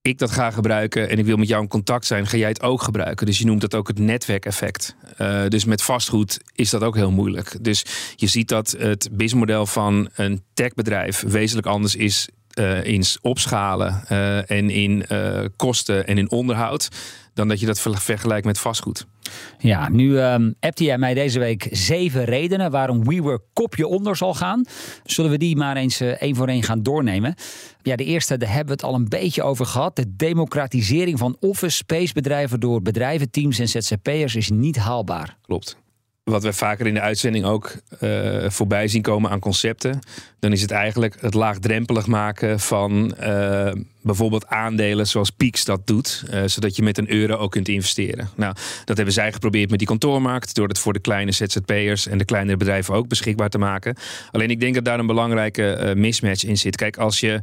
ik 0.06 0.18
dat 0.18 0.30
ga 0.30 0.50
gebruiken 0.50 1.08
en 1.10 1.18
ik 1.18 1.24
wil 1.24 1.36
met 1.36 1.48
jou 1.48 1.62
in 1.62 1.68
contact 1.68 2.06
zijn, 2.06 2.26
ga 2.26 2.36
jij 2.36 2.48
het 2.48 2.62
ook 2.62 2.82
gebruiken. 2.82 3.26
Dus 3.26 3.38
je 3.38 3.44
noemt 3.44 3.60
dat 3.60 3.74
ook 3.74 3.88
het 3.88 3.98
netwerkeffect. 3.98 4.96
Uh, 5.20 5.46
dus 5.48 5.64
met 5.64 5.82
vastgoed 5.82 6.40
is 6.54 6.70
dat 6.70 6.82
ook 6.82 6.94
heel 6.94 7.10
moeilijk. 7.10 7.56
Dus 7.60 7.84
je 8.16 8.26
ziet 8.26 8.48
dat 8.48 8.70
het 8.78 9.08
businessmodel 9.12 9.66
van 9.66 10.08
een 10.14 10.42
techbedrijf 10.54 11.24
wezenlijk 11.26 11.66
anders 11.66 11.96
is 11.96 12.28
uh, 12.58 12.84
in 12.84 13.04
opschalen 13.22 14.02
uh, 14.12 14.50
en 14.50 14.70
in 14.70 15.04
uh, 15.12 15.44
kosten 15.56 16.06
en 16.06 16.18
in 16.18 16.30
onderhoud, 16.30 16.88
dan 17.34 17.48
dat 17.48 17.60
je 17.60 17.66
dat 17.66 17.80
vergelijkt 17.80 18.46
met 18.46 18.58
vastgoed. 18.58 19.06
Ja, 19.58 19.88
nu 19.88 20.20
um, 20.20 20.54
appte 20.60 20.84
jij 20.84 20.98
mij 20.98 21.14
deze 21.14 21.38
week 21.38 21.68
zeven 21.70 22.24
redenen 22.24 22.70
waarom 22.70 23.04
WeWork 23.04 23.42
kopje 23.52 23.86
onder 23.86 24.16
zal 24.16 24.34
gaan. 24.34 24.64
Zullen 25.04 25.30
we 25.30 25.38
die 25.38 25.56
maar 25.56 25.76
eens 25.76 26.00
één 26.00 26.36
voor 26.36 26.48
één 26.48 26.62
gaan 26.62 26.82
doornemen? 26.82 27.34
Ja, 27.82 27.96
de 27.96 28.04
eerste, 28.04 28.36
daar 28.36 28.48
hebben 28.48 28.66
we 28.66 28.72
het 28.72 28.82
al 28.82 28.94
een 28.94 29.08
beetje 29.08 29.42
over 29.42 29.66
gehad. 29.66 29.96
De 29.96 30.16
democratisering 30.16 31.18
van 31.18 31.36
office 31.40 31.76
space 31.76 32.12
bedrijven 32.12 32.60
door 32.60 32.82
bedrijven, 32.82 33.30
teams 33.30 33.58
en 33.58 33.68
ZZP'ers 33.68 34.36
is 34.36 34.50
niet 34.50 34.76
haalbaar. 34.76 35.36
Klopt 35.42 35.84
wat 36.30 36.42
we 36.42 36.52
vaker 36.52 36.86
in 36.86 36.94
de 36.94 37.00
uitzending 37.00 37.44
ook 37.44 37.74
uh, 38.00 38.44
voorbij 38.48 38.88
zien 38.88 39.02
komen 39.02 39.30
aan 39.30 39.38
concepten, 39.38 40.00
dan 40.38 40.52
is 40.52 40.62
het 40.62 40.70
eigenlijk 40.70 41.16
het 41.20 41.34
laagdrempelig 41.34 42.06
maken 42.06 42.60
van 42.60 43.14
uh, 43.20 43.72
bijvoorbeeld 44.02 44.46
aandelen 44.46 45.06
zoals 45.06 45.30
Peaks 45.30 45.64
dat 45.64 45.86
doet, 45.86 46.24
uh, 46.30 46.42
zodat 46.46 46.76
je 46.76 46.82
met 46.82 46.98
een 46.98 47.10
euro 47.10 47.36
ook 47.36 47.50
kunt 47.50 47.68
investeren. 47.68 48.28
Nou, 48.36 48.54
dat 48.84 48.96
hebben 48.96 49.14
zij 49.14 49.32
geprobeerd 49.32 49.70
met 49.70 49.78
die 49.78 49.88
kantoormarkt, 49.88 50.54
door 50.54 50.68
het 50.68 50.78
voor 50.78 50.92
de 50.92 51.00
kleine 51.00 51.32
ZZP'ers 51.32 52.06
en 52.06 52.18
de 52.18 52.24
kleinere 52.24 52.56
bedrijven 52.56 52.94
ook 52.94 53.08
beschikbaar 53.08 53.48
te 53.48 53.58
maken. 53.58 53.96
Alleen 54.30 54.50
ik 54.50 54.60
denk 54.60 54.74
dat 54.74 54.84
daar 54.84 54.98
een 54.98 55.06
belangrijke 55.06 55.92
mismatch 55.96 56.44
in 56.44 56.58
zit. 56.58 56.76
Kijk, 56.76 56.96
als 56.96 57.20
je 57.20 57.40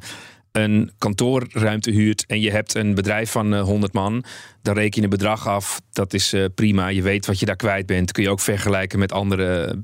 een 0.54 0.92
kantoorruimte 0.98 1.92
huurt 1.92 2.26
en 2.26 2.40
je 2.40 2.52
hebt 2.52 2.76
een 2.76 2.96
bedrijf 2.96 3.32
van 3.32 3.60
100 3.60 3.94
man, 3.94 4.24
dan 4.62 4.74
reken 4.74 4.98
je 4.98 5.04
een 5.04 5.10
bedrag 5.18 5.48
af. 5.48 5.82
Dat 5.92 6.14
is 6.14 6.34
uh, 6.34 6.46
prima. 6.56 6.88
Je 6.88 7.02
weet 7.02 7.26
wat 7.26 7.40
je 7.40 7.46
daar 7.46 7.56
kwijt 7.56 7.86
bent. 7.86 8.12
Kun 8.12 8.24
je 8.24 8.30
ook 8.30 8.40
vergelijken 8.40 9.00
met 9.00 9.12
andere 9.12 9.84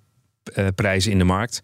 uh, 0.56 0.68
prijzen 0.76 1.12
in 1.12 1.18
de 1.18 1.24
markt. 1.24 1.62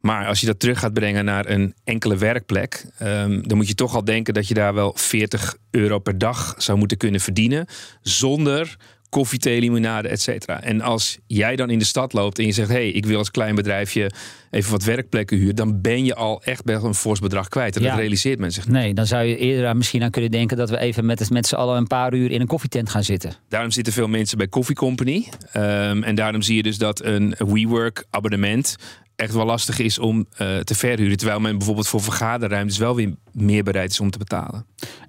Maar 0.00 0.26
als 0.26 0.40
je 0.40 0.46
dat 0.46 0.60
terug 0.60 0.78
gaat 0.78 0.92
brengen 0.92 1.24
naar 1.24 1.48
een 1.48 1.74
enkele 1.84 2.16
werkplek, 2.16 2.86
um, 3.02 3.48
dan 3.48 3.56
moet 3.56 3.68
je 3.68 3.74
toch 3.74 3.94
al 3.94 4.04
denken 4.04 4.34
dat 4.34 4.48
je 4.48 4.54
daar 4.54 4.74
wel 4.74 4.92
40 4.96 5.56
euro 5.70 5.98
per 5.98 6.18
dag 6.18 6.54
zou 6.58 6.78
moeten 6.78 6.96
kunnen 6.96 7.20
verdienen. 7.20 7.66
Zonder 8.00 8.76
koffie, 9.14 9.38
thee, 9.38 9.60
limonade, 9.60 10.08
et 10.08 10.20
cetera. 10.20 10.62
En 10.62 10.80
als 10.80 11.18
jij 11.26 11.56
dan 11.56 11.70
in 11.70 11.78
de 11.78 11.84
stad 11.84 12.12
loopt 12.12 12.38
en 12.38 12.46
je 12.46 12.52
zegt... 12.52 12.68
hé, 12.68 12.74
hey, 12.74 12.90
ik 12.90 13.06
wil 13.06 13.18
als 13.18 13.30
klein 13.30 13.54
bedrijfje 13.54 14.10
even 14.50 14.70
wat 14.70 14.84
werkplekken 14.84 15.36
huren... 15.36 15.56
dan 15.56 15.80
ben 15.80 16.04
je 16.04 16.14
al 16.14 16.42
echt 16.42 16.64
best 16.64 16.82
een 16.82 16.94
fors 16.94 17.20
bedrag 17.20 17.48
kwijt. 17.48 17.76
En 17.76 17.82
dat 17.82 17.96
realiseert 17.96 18.38
men 18.38 18.52
zich 18.52 18.64
niet. 18.64 18.74
Nee, 18.74 18.94
dan 18.94 19.06
zou 19.06 19.24
je 19.24 19.36
eerder 19.36 19.76
misschien 19.76 20.02
aan 20.02 20.10
kunnen 20.10 20.30
denken... 20.30 20.56
dat 20.56 20.70
we 20.70 20.78
even 20.78 21.06
met, 21.06 21.30
met 21.30 21.46
z'n 21.46 21.54
allen 21.54 21.76
een 21.76 21.86
paar 21.86 22.14
uur 22.14 22.30
in 22.30 22.40
een 22.40 22.46
koffietent 22.46 22.90
gaan 22.90 23.04
zitten. 23.04 23.32
Daarom 23.48 23.70
zitten 23.70 23.92
veel 23.92 24.08
mensen 24.08 24.38
bij 24.38 24.48
Coffee 24.48 24.74
Company. 24.74 25.26
Um, 25.56 26.02
en 26.02 26.14
daarom 26.14 26.42
zie 26.42 26.56
je 26.56 26.62
dus 26.62 26.78
dat 26.78 27.04
een 27.04 27.34
WeWork 27.38 28.04
abonnement 28.10 28.76
echt 29.16 29.34
wel 29.34 29.44
lastig 29.44 29.78
is 29.78 29.98
om 29.98 30.18
uh, 30.18 30.58
te 30.58 30.74
verhuren. 30.74 31.16
Terwijl 31.16 31.40
men 31.40 31.56
bijvoorbeeld 31.56 31.88
voor 31.88 32.02
vergaderruimtes 32.02 32.78
wel 32.78 32.96
weer 32.96 33.14
meer 33.32 33.62
bereid 33.62 33.90
is 33.90 34.00
om 34.00 34.10
te 34.10 34.18
betalen. 34.18 34.66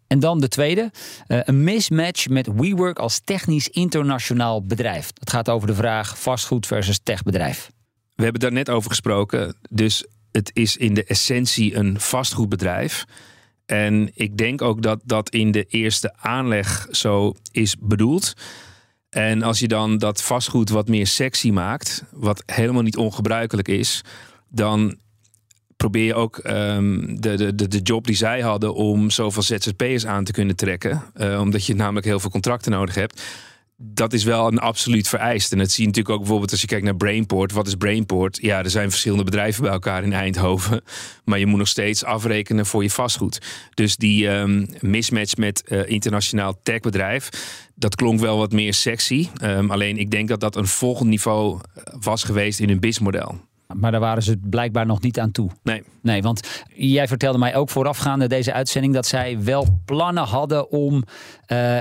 En 0.07 0.19
dan 0.19 0.39
de 0.39 0.47
tweede, 0.47 0.91
uh, 1.27 1.39
een 1.43 1.63
mismatch 1.63 2.27
met 2.27 2.50
WeWork 2.55 3.00
als 3.00 3.21
technisch 3.24 3.69
internationaal 3.69 4.63
bedrijf. 4.63 5.12
Dat 5.12 5.29
gaat 5.29 5.50
over 5.50 5.67
de 5.67 5.75
vraag 5.75 6.21
vastgoed 6.21 6.67
versus 6.67 7.00
techbedrijf. 7.03 7.71
We 8.15 8.24
hebben 8.24 8.41
daar 8.41 8.51
net 8.51 8.69
over 8.69 8.89
gesproken. 8.89 9.55
Dus 9.69 10.05
het 10.31 10.51
is 10.53 10.77
in 10.77 10.93
de 10.93 11.03
essentie 11.03 11.75
een 11.75 12.00
vastgoedbedrijf. 12.00 13.05
En 13.65 14.12
ik 14.13 14.38
denk 14.38 14.62
ook 14.62 14.81
dat 14.81 15.01
dat 15.03 15.29
in 15.29 15.51
de 15.51 15.63
eerste 15.63 16.13
aanleg 16.17 16.88
zo 16.91 17.33
is 17.51 17.75
bedoeld. 17.79 18.33
En 19.09 19.43
als 19.43 19.59
je 19.59 19.67
dan 19.67 19.97
dat 19.97 20.24
vastgoed 20.24 20.69
wat 20.69 20.88
meer 20.88 21.07
sexy 21.07 21.51
maakt, 21.51 22.03
wat 22.12 22.43
helemaal 22.45 22.81
niet 22.81 22.97
ongebruikelijk 22.97 23.67
is, 23.67 24.01
dan 24.50 24.97
probeer 25.77 26.05
je 26.05 26.13
ook 26.13 26.41
um, 26.48 27.22
de, 27.22 27.55
de, 27.55 27.67
de 27.67 27.79
job 27.79 28.05
die 28.05 28.15
zij 28.15 28.41
hadden 28.41 28.74
om 28.74 29.10
zoveel 29.10 29.41
ZZP'ers 29.41 30.05
aan 30.05 30.24
te 30.24 30.32
kunnen 30.32 30.55
trekken. 30.55 31.03
Uh, 31.15 31.39
omdat 31.39 31.65
je 31.65 31.75
namelijk 31.75 32.05
heel 32.05 32.20
veel 32.20 32.29
contracten 32.29 32.72
nodig 32.72 32.96
hebt 32.96 33.22
dat 33.77 34.13
is 34.13 34.24
wel 34.24 34.48
een 34.48 34.60
absoluut 34.60 35.08
vereist. 35.08 35.51
En 35.51 35.58
dat 35.58 35.72
zie 35.72 35.82
je 35.82 35.88
natuurlijk 35.88 36.15
ook 36.15 36.22
bijvoorbeeld 36.22 36.51
als 36.51 36.62
je 36.62 36.67
kijkt 36.67 36.84
naar 36.84 36.96
Brainport. 36.96 37.51
Wat 37.51 37.67
is 37.67 37.75
Brainport? 37.75 38.38
Ja, 38.41 38.63
er 38.63 38.70
zijn 38.70 38.89
verschillende 38.89 39.24
bedrijven 39.24 39.62
bij 39.63 39.72
elkaar 39.72 40.03
in 40.03 40.13
Eindhoven. 40.13 40.84
Maar 41.25 41.39
je 41.39 41.46
moet 41.46 41.58
nog 41.58 41.67
steeds 41.67 42.03
afrekenen 42.03 42.65
voor 42.65 42.84
je 42.84 42.89
vastgoed. 42.89 43.41
Dus 43.74 43.96
die 43.96 44.27
um, 44.27 44.67
mismatch 44.79 45.36
met 45.36 45.63
uh, 45.67 45.89
internationaal 45.89 46.60
techbedrijf. 46.63 47.29
Dat 47.75 47.96
klonk 47.96 48.20
wel 48.20 48.38
wat 48.38 48.51
meer 48.51 48.74
sexy. 48.74 49.27
Um, 49.41 49.72
alleen 49.72 49.98
ik 49.98 50.12
denk 50.12 50.27
dat 50.27 50.39
dat 50.39 50.55
een 50.55 50.67
volgend 50.67 51.10
niveau 51.10 51.60
was 52.00 52.24
geweest 52.24 52.60
in 52.60 52.70
hun 52.70 52.79
BIS-model. 52.79 53.39
Maar 53.79 53.91
daar 53.91 54.00
waren 54.00 54.24
ze 54.24 54.38
blijkbaar 54.50 54.86
nog 54.86 55.01
niet 55.01 55.20
aan 55.20 55.32
toe. 55.32 55.50
Nee. 55.63 55.84
Nee, 56.01 56.22
want 56.22 56.63
jij 56.75 57.08
vertelde 57.08 57.38
mij 57.38 57.55
ook 57.55 57.70
voorafgaande 57.70 58.27
deze 58.27 58.53
uitzending 58.53 58.94
dat 58.94 59.05
zij 59.05 59.44
wel 59.44 59.79
plannen 59.86 60.24
hadden 60.24 60.72
om 60.72 60.94
uh, 60.96 61.03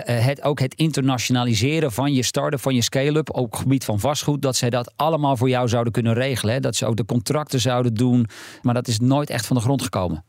het, 0.03 0.43
ook 0.43 0.61
het 0.61 0.75
internationaliseren 0.75 1.93
van 1.93 2.13
je 2.13 2.23
start-up, 2.23 2.61
van 2.61 2.75
je 2.75 2.83
scale-up, 2.83 3.31
ook 3.31 3.45
op 3.45 3.51
het 3.51 3.61
gebied 3.61 3.85
van 3.85 4.01
vastgoed, 4.01 4.43
dat 4.43 4.57
zij 4.57 4.71
dat 4.71 4.93
allemaal 4.97 5.37
voor 5.37 5.49
jou 5.49 5.69
zouden 5.69 5.93
kunnen 5.93 6.15
regelen. 6.15 6.55
Hè? 6.55 6.61
Dat 6.61 6.77
ze 6.77 6.87
ook 6.87 6.97
de 6.97 7.05
contracten 7.05 7.61
zouden 7.61 7.95
doen. 7.95 8.27
Maar 8.63 8.75
dat 8.75 8.89
is 8.89 8.99
nooit 8.99 9.31
echt 9.31 9.47
van 9.47 9.57
de 9.57 9.63
grond 9.63 9.83
gekomen. 9.83 10.25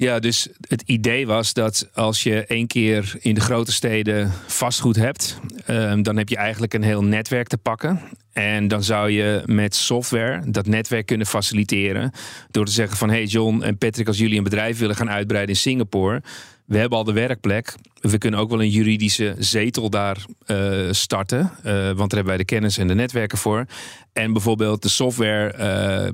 Ja, 0.00 0.18
dus 0.18 0.48
het 0.60 0.82
idee 0.86 1.26
was 1.26 1.52
dat 1.52 1.88
als 1.94 2.22
je 2.22 2.44
één 2.46 2.66
keer 2.66 3.14
in 3.20 3.34
de 3.34 3.40
grote 3.40 3.72
steden 3.72 4.32
vastgoed 4.46 4.96
hebt, 4.96 5.40
um, 5.66 6.02
dan 6.02 6.16
heb 6.16 6.28
je 6.28 6.36
eigenlijk 6.36 6.74
een 6.74 6.82
heel 6.82 7.04
netwerk 7.04 7.48
te 7.48 7.58
pakken. 7.58 8.00
En 8.32 8.68
dan 8.68 8.82
zou 8.82 9.10
je 9.10 9.42
met 9.46 9.74
software 9.74 10.50
dat 10.50 10.66
netwerk 10.66 11.06
kunnen 11.06 11.26
faciliteren. 11.26 12.12
Door 12.50 12.64
te 12.64 12.72
zeggen 12.72 12.96
van 12.96 13.10
hey 13.10 13.24
John 13.24 13.62
en 13.62 13.78
Patrick, 13.78 14.06
als 14.06 14.18
jullie 14.18 14.38
een 14.38 14.44
bedrijf 14.44 14.78
willen 14.78 14.96
gaan 14.96 15.10
uitbreiden 15.10 15.54
in 15.54 15.60
Singapore. 15.60 16.22
We 16.68 16.78
hebben 16.78 16.98
al 16.98 17.04
de 17.04 17.12
werkplek. 17.12 17.74
We 18.00 18.18
kunnen 18.18 18.40
ook 18.40 18.50
wel 18.50 18.62
een 18.62 18.70
juridische 18.70 19.34
zetel 19.38 19.90
daar 19.90 20.24
uh, 20.46 20.88
starten. 20.90 21.38
Uh, 21.38 21.72
want 21.72 21.96
daar 21.96 22.08
hebben 22.08 22.26
wij 22.26 22.36
de 22.36 22.44
kennis 22.44 22.78
en 22.78 22.88
de 22.88 22.94
netwerken 22.94 23.38
voor. 23.38 23.64
En 24.12 24.32
bijvoorbeeld 24.32 24.82
de 24.82 24.88
software 24.88 25.54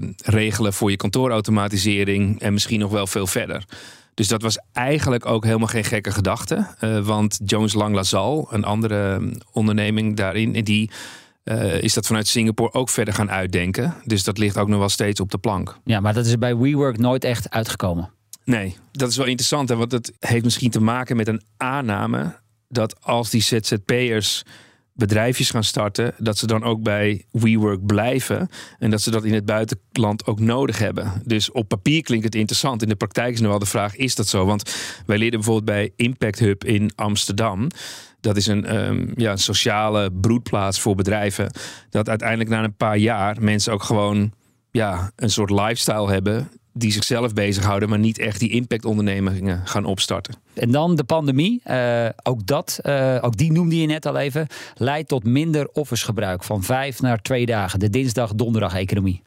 uh, 0.01 0.09
regelen 0.25 0.73
voor 0.73 0.91
je 0.91 0.97
kantoorautomatisering. 0.97 2.41
En 2.41 2.53
misschien 2.53 2.81
nog 2.81 2.91
wel 2.91 3.07
veel 3.07 3.27
verder. 3.27 3.65
Dus 4.15 4.29
dat 4.29 4.43
was 4.43 4.59
eigenlijk 4.73 5.27
ook 5.27 5.45
helemaal 5.45 5.67
geen 5.67 5.85
gekke 5.85 6.11
gedachte. 6.11 6.67
want 7.03 7.41
Jones 7.45 7.75
Lang 7.75 7.95
LaSalle, 7.95 8.47
een 8.51 8.65
andere 8.65 9.31
onderneming 9.53 10.17
daarin, 10.17 10.53
die 10.53 10.91
is 11.81 11.95
dat 11.95 12.07
vanuit 12.07 12.29
Singapore 12.29 12.73
ook 12.73 12.89
verder 12.89 13.15
gaan 13.15 13.31
uitdenken. 13.31 13.95
Dus 14.05 14.25
dat 14.25 14.39
ligt 14.39 14.59
ook 14.59 14.69
nog 14.69 14.79
wel 14.79 14.89
steeds 14.89 15.21
op 15.21 15.31
de 15.31 15.39
plank. 15.39 15.79
Ja, 15.85 16.01
maar 16.01 16.15
dat 16.15 16.27
is 16.27 16.39
bij 16.39 16.57
WeWork 16.57 16.99
nooit 16.99 17.25
echt 17.25 17.51
uitgekomen. 17.51 18.11
Nee, 18.45 18.77
dat 18.93 19.11
is 19.11 19.17
wel 19.17 19.27
interessant. 19.27 19.69
Hè, 19.69 19.77
want 19.77 19.93
het 19.93 20.13
heeft 20.19 20.45
misschien 20.45 20.71
te 20.71 20.81
maken 20.81 21.17
met 21.17 21.29
een 21.29 21.43
aanname 21.57 22.37
dat 22.69 23.01
als 23.01 23.31
die 23.31 23.43
ZZP'ers 23.43 24.43
bedrijfjes 24.93 25.51
gaan 25.51 25.65
starten, 25.65 26.15
dat 26.19 26.39
ze 26.39 26.47
dan 26.47 26.63
ook 26.63 26.83
bij 26.83 27.25
WeWork 27.31 27.87
blijven 27.87 28.49
en 28.79 28.91
dat 28.91 29.03
ze 29.03 29.11
dat 29.11 29.25
in 29.25 29.35
het 29.35 29.45
buitenland 29.45 30.27
ook 30.27 30.41
nodig 30.41 30.79
hebben. 30.79 31.13
Dus 31.25 31.51
op 31.51 31.69
papier 31.69 32.03
klinkt 32.03 32.25
het 32.25 32.35
interessant. 32.35 32.83
In 32.83 32.89
de 32.89 32.97
praktijk 32.97 33.35
is 33.35 33.41
nu 33.41 33.49
wel 33.49 33.59
de 33.59 33.67
vraag: 33.67 33.97
is 33.97 34.15
dat 34.15 34.29
zo? 34.29 34.45
Want 34.45 34.75
wij 35.07 35.19
leerden 35.19 35.41
bijvoorbeeld 35.41 35.77
bij 35.77 35.93
Impact 35.97 36.39
Hub 36.39 36.65
in 36.65 36.93
Amsterdam 36.95 37.69
dat 38.25 38.37
is 38.37 38.47
een, 38.47 38.77
um, 38.77 39.13
ja, 39.15 39.37
sociale 39.37 40.11
broedplaats 40.13 40.81
voor 40.81 40.95
bedrijven. 40.95 41.51
Dat 41.91 42.09
uiteindelijk 42.09 42.51
na 42.51 42.65
een 42.65 42.77
paar 42.77 42.97
jaar 42.97 43.43
mensen 43.43 43.73
ook 43.73 43.83
gewoon 43.83 44.33
ja, 44.71 45.11
een 45.17 45.31
soort 45.31 45.51
lifestyle 45.51 46.11
hebben 46.11 46.49
die 46.77 46.93
zichzelf 46.93 47.33
bezighouden, 47.33 47.89
maar 47.89 47.99
niet 47.99 48.19
echt 48.19 48.41
die 48.41 48.51
impactondernemingen 48.51 49.67
gaan 49.67 49.85
opstarten. 49.85 50.35
En 50.55 50.71
dan 50.71 50.97
de 50.97 51.05
pandemie, 51.05 51.63
uh, 51.67 52.09
ook 52.23 52.47
dat, 52.47 52.79
uh, 52.83 53.19
ook 53.21 53.37
die 53.37 53.53
noemde 53.53 53.81
je 53.81 53.87
net 53.87 54.07
al 54.07 54.17
even, 54.17 54.47
leidt 54.75 55.09
tot 55.09 55.25
minder 55.25 55.69
officegebruik 55.73 56.45
van 56.45 56.63
vijf 56.63 57.01
naar 57.01 57.23
twee 57.23 57.47
dagen, 57.47 57.79
de 57.79 57.91
dinsdag-donderdag-economie. 57.91 59.23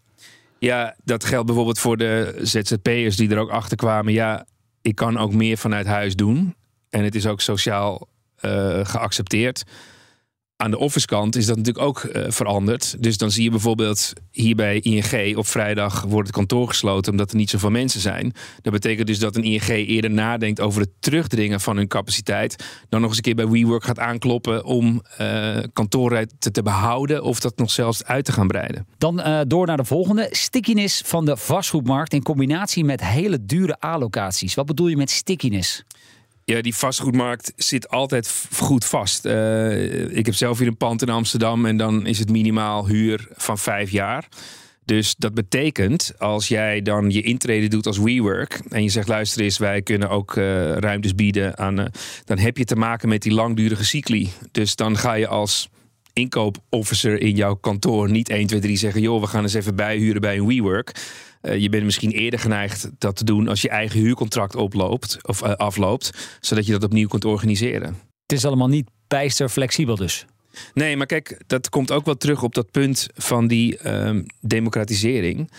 Ja, 0.59 0.95
dat 1.03 1.25
geldt 1.25 1.45
bijvoorbeeld 1.45 1.79
voor 1.79 1.97
de 1.97 2.39
ZZP'ers 2.41 3.15
die 3.15 3.29
er 3.29 3.37
ook 3.37 3.49
achter 3.49 3.77
kwamen. 3.77 4.13
Ja, 4.13 4.45
ik 4.81 4.95
kan 4.95 5.17
ook 5.17 5.33
meer 5.33 5.57
vanuit 5.57 5.85
huis 5.85 6.15
doen. 6.15 6.55
En 6.89 7.03
het 7.03 7.15
is 7.15 7.25
ook 7.25 7.41
sociaal 7.41 8.07
uh, 8.41 8.85
geaccepteerd. 8.85 9.63
Aan 10.59 10.71
de 10.71 10.77
office 10.77 11.05
kant 11.05 11.35
is 11.35 11.45
dat 11.45 11.57
natuurlijk 11.57 11.85
ook 11.85 12.03
uh, 12.03 12.23
veranderd. 12.27 13.03
Dus 13.03 13.17
dan 13.17 13.31
zie 13.31 13.43
je 13.43 13.49
bijvoorbeeld 13.49 14.13
hier 14.31 14.55
bij 14.55 14.79
ING 14.79 15.37
op 15.37 15.47
vrijdag 15.47 16.01
wordt 16.01 16.27
het 16.27 16.37
kantoor 16.37 16.67
gesloten 16.67 17.11
omdat 17.11 17.31
er 17.31 17.37
niet 17.37 17.49
zoveel 17.49 17.69
mensen 17.69 18.01
zijn. 18.01 18.33
Dat 18.61 18.73
betekent 18.73 19.07
dus 19.07 19.19
dat 19.19 19.35
een 19.35 19.43
ING 19.43 19.67
eerder 19.67 20.11
nadenkt 20.11 20.61
over 20.61 20.81
het 20.81 20.89
terugdringen 20.99 21.61
van 21.61 21.77
hun 21.77 21.87
capaciteit. 21.87 22.65
Dan 22.89 22.99
nog 22.99 23.09
eens 23.09 23.17
een 23.17 23.23
keer 23.23 23.35
bij 23.35 23.47
WeWork 23.47 23.83
gaat 23.83 23.99
aankloppen 23.99 24.65
om 24.65 25.01
uh, 25.21 25.57
te, 26.39 26.61
behouden 26.63 27.23
of 27.23 27.39
dat 27.39 27.57
nog 27.57 27.71
zelfs 27.71 28.03
uit 28.03 28.25
te 28.25 28.31
gaan 28.31 28.47
breiden. 28.47 28.87
Dan 28.97 29.19
uh, 29.19 29.39
door 29.47 29.65
naar 29.65 29.77
de 29.77 29.85
volgende. 29.85 30.27
Stickiness 30.31 31.01
van 31.05 31.25
de 31.25 31.37
vastgoedmarkt 31.37 32.13
in 32.13 32.23
combinatie 32.23 32.83
met 32.83 33.03
hele 33.03 33.45
dure 33.45 33.79
allocaties. 33.79 34.53
Wat 34.53 34.65
bedoel 34.65 34.87
je 34.87 34.97
met 34.97 35.09
stickiness? 35.09 35.83
Ja, 36.51 36.61
die 36.61 36.75
vastgoedmarkt 36.75 37.53
zit 37.55 37.89
altijd 37.89 38.45
goed 38.55 38.85
vast. 38.85 39.25
Uh, 39.25 40.17
ik 40.17 40.25
heb 40.25 40.35
zelf 40.35 40.57
hier 40.57 40.67
een 40.67 40.77
pand 40.77 41.01
in 41.01 41.09
Amsterdam 41.09 41.65
en 41.65 41.77
dan 41.77 42.05
is 42.05 42.19
het 42.19 42.29
minimaal 42.29 42.87
huur 42.87 43.27
van 43.31 43.57
vijf 43.57 43.89
jaar. 43.89 44.27
Dus 44.85 45.15
dat 45.15 45.33
betekent, 45.33 46.13
als 46.17 46.47
jij 46.47 46.81
dan 46.81 47.11
je 47.11 47.21
intrede 47.21 47.67
doet 47.67 47.85
als 47.85 47.97
WeWork 47.97 48.61
en 48.69 48.83
je 48.83 48.89
zegt, 48.89 49.07
luister 49.07 49.41
eens, 49.41 49.57
wij 49.57 49.81
kunnen 49.81 50.09
ook 50.09 50.35
uh, 50.35 50.43
ruimtes 50.75 51.15
bieden 51.15 51.57
aan, 51.57 51.79
uh, 51.79 51.85
dan 52.25 52.37
heb 52.37 52.57
je 52.57 52.65
te 52.65 52.75
maken 52.75 53.09
met 53.09 53.21
die 53.21 53.33
langdurige 53.33 53.85
cycli. 53.85 54.29
Dus 54.51 54.75
dan 54.75 54.97
ga 54.97 55.13
je 55.13 55.27
als 55.27 55.69
inkoopofficer 56.13 57.21
in 57.21 57.35
jouw 57.35 57.55
kantoor 57.55 58.09
niet 58.09 58.29
1, 58.29 58.47
2, 58.47 58.59
3 58.59 58.77
zeggen, 58.77 59.01
joh, 59.01 59.21
we 59.21 59.27
gaan 59.27 59.43
eens 59.43 59.53
even 59.53 59.75
bijhuren 59.75 60.21
bij 60.21 60.37
een 60.37 60.47
WeWork. 60.47 60.95
Uh, 61.47 61.57
je 61.57 61.69
bent 61.69 61.83
misschien 61.83 62.11
eerder 62.11 62.39
geneigd 62.39 62.89
dat 62.97 63.15
te 63.15 63.23
doen 63.23 63.47
als 63.47 63.61
je 63.61 63.69
eigen 63.69 63.99
huurcontract 63.99 64.55
oploopt 64.55 65.27
of 65.27 65.41
afloopt, 65.43 66.37
zodat 66.39 66.65
je 66.65 66.71
dat 66.71 66.83
opnieuw 66.83 67.07
kunt 67.07 67.25
organiseren. 67.25 67.95
Het 68.21 68.37
is 68.37 68.45
allemaal 68.45 68.67
niet 68.67 68.89
bijster 69.07 69.49
flexibel 69.49 69.95
dus. 69.95 70.25
Nee, 70.73 70.97
maar 70.97 71.05
kijk, 71.05 71.41
dat 71.47 71.69
komt 71.69 71.91
ook 71.91 72.05
wel 72.05 72.17
terug 72.17 72.43
op 72.43 72.55
dat 72.55 72.71
punt 72.71 73.07
van 73.15 73.47
die 73.47 73.89
um, 73.89 74.25
democratisering. 74.41 75.51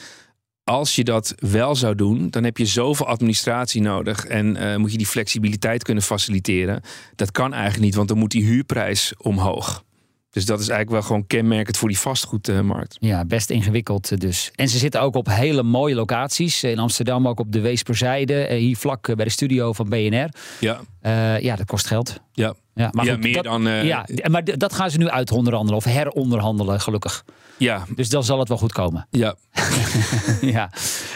Als 0.65 0.95
je 0.95 1.05
dat 1.05 1.35
wel 1.37 1.75
zou 1.75 1.95
doen, 1.95 2.31
dan 2.31 2.45
heb 2.45 2.57
je 2.57 2.67
zoveel 2.67 3.07
administratie 3.07 3.81
nodig 3.81 4.27
en 4.27 4.57
uh, 4.57 4.77
moet 4.77 4.93
je 4.93 4.99
die 4.99 5.07
flexibiliteit 5.07 5.83
kunnen 5.83 6.03
faciliteren. 6.03 6.83
Dat 7.15 7.31
kan 7.31 7.53
eigenlijk 7.53 7.85
niet, 7.85 7.95
want 7.95 8.09
dan 8.09 8.19
moet 8.19 8.31
die 8.31 8.45
huurprijs 8.45 9.13
omhoog. 9.17 9.85
Dus 10.31 10.45
dat 10.45 10.61
is 10.61 10.69
eigenlijk 10.69 10.91
wel 10.91 11.09
gewoon 11.09 11.27
kenmerkend 11.27 11.77
voor 11.77 11.89
die 11.89 11.99
vastgoedmarkt. 11.99 12.97
Ja, 13.01 13.25
best 13.25 13.51
ingewikkeld 13.51 14.21
dus. 14.21 14.51
En 14.55 14.69
ze 14.69 14.79
zitten 14.79 15.01
ook 15.01 15.15
op 15.15 15.27
hele 15.27 15.63
mooie 15.63 15.95
locaties. 15.95 16.65
In 16.65 16.79
Amsterdam 16.79 17.29
ook 17.29 17.41
op 17.41 17.53
de 17.53 17.61
Weesperzijde. 17.61 18.55
Hier 18.55 18.77
vlak 18.77 19.15
bij 19.17 19.25
de 19.25 19.31
studio 19.31 19.73
van 19.73 19.89
BNR. 19.89 20.29
Ja. 20.61 20.81
Uh, 21.03 21.41
ja, 21.41 21.57
dat 21.57 21.67
kost 21.67 21.87
geld. 21.87 22.21
Ja, 22.33 22.55
ja, 22.75 22.89
maar 22.93 23.05
ja, 23.05 23.13
goed, 23.13 23.23
meer 23.23 23.35
dat, 23.35 23.45
dan. 23.45 23.67
Uh, 23.67 23.85
ja, 23.85 24.07
maar 24.31 24.45
dat 24.45 24.73
gaan 24.73 24.91
ze 24.91 24.99
nu 24.99 25.09
uitonderhandelen 25.09 25.79
of 25.79 25.85
heronderhandelen, 25.85 26.81
gelukkig. 26.81 27.25
Ja. 27.57 27.85
Dus 27.95 28.09
dan 28.09 28.25
zal 28.25 28.39
het 28.39 28.49
wel 28.49 28.59
goed 28.59 28.73
komen. 28.73 29.07
Ja. 29.11 29.35
ja. 30.41 30.71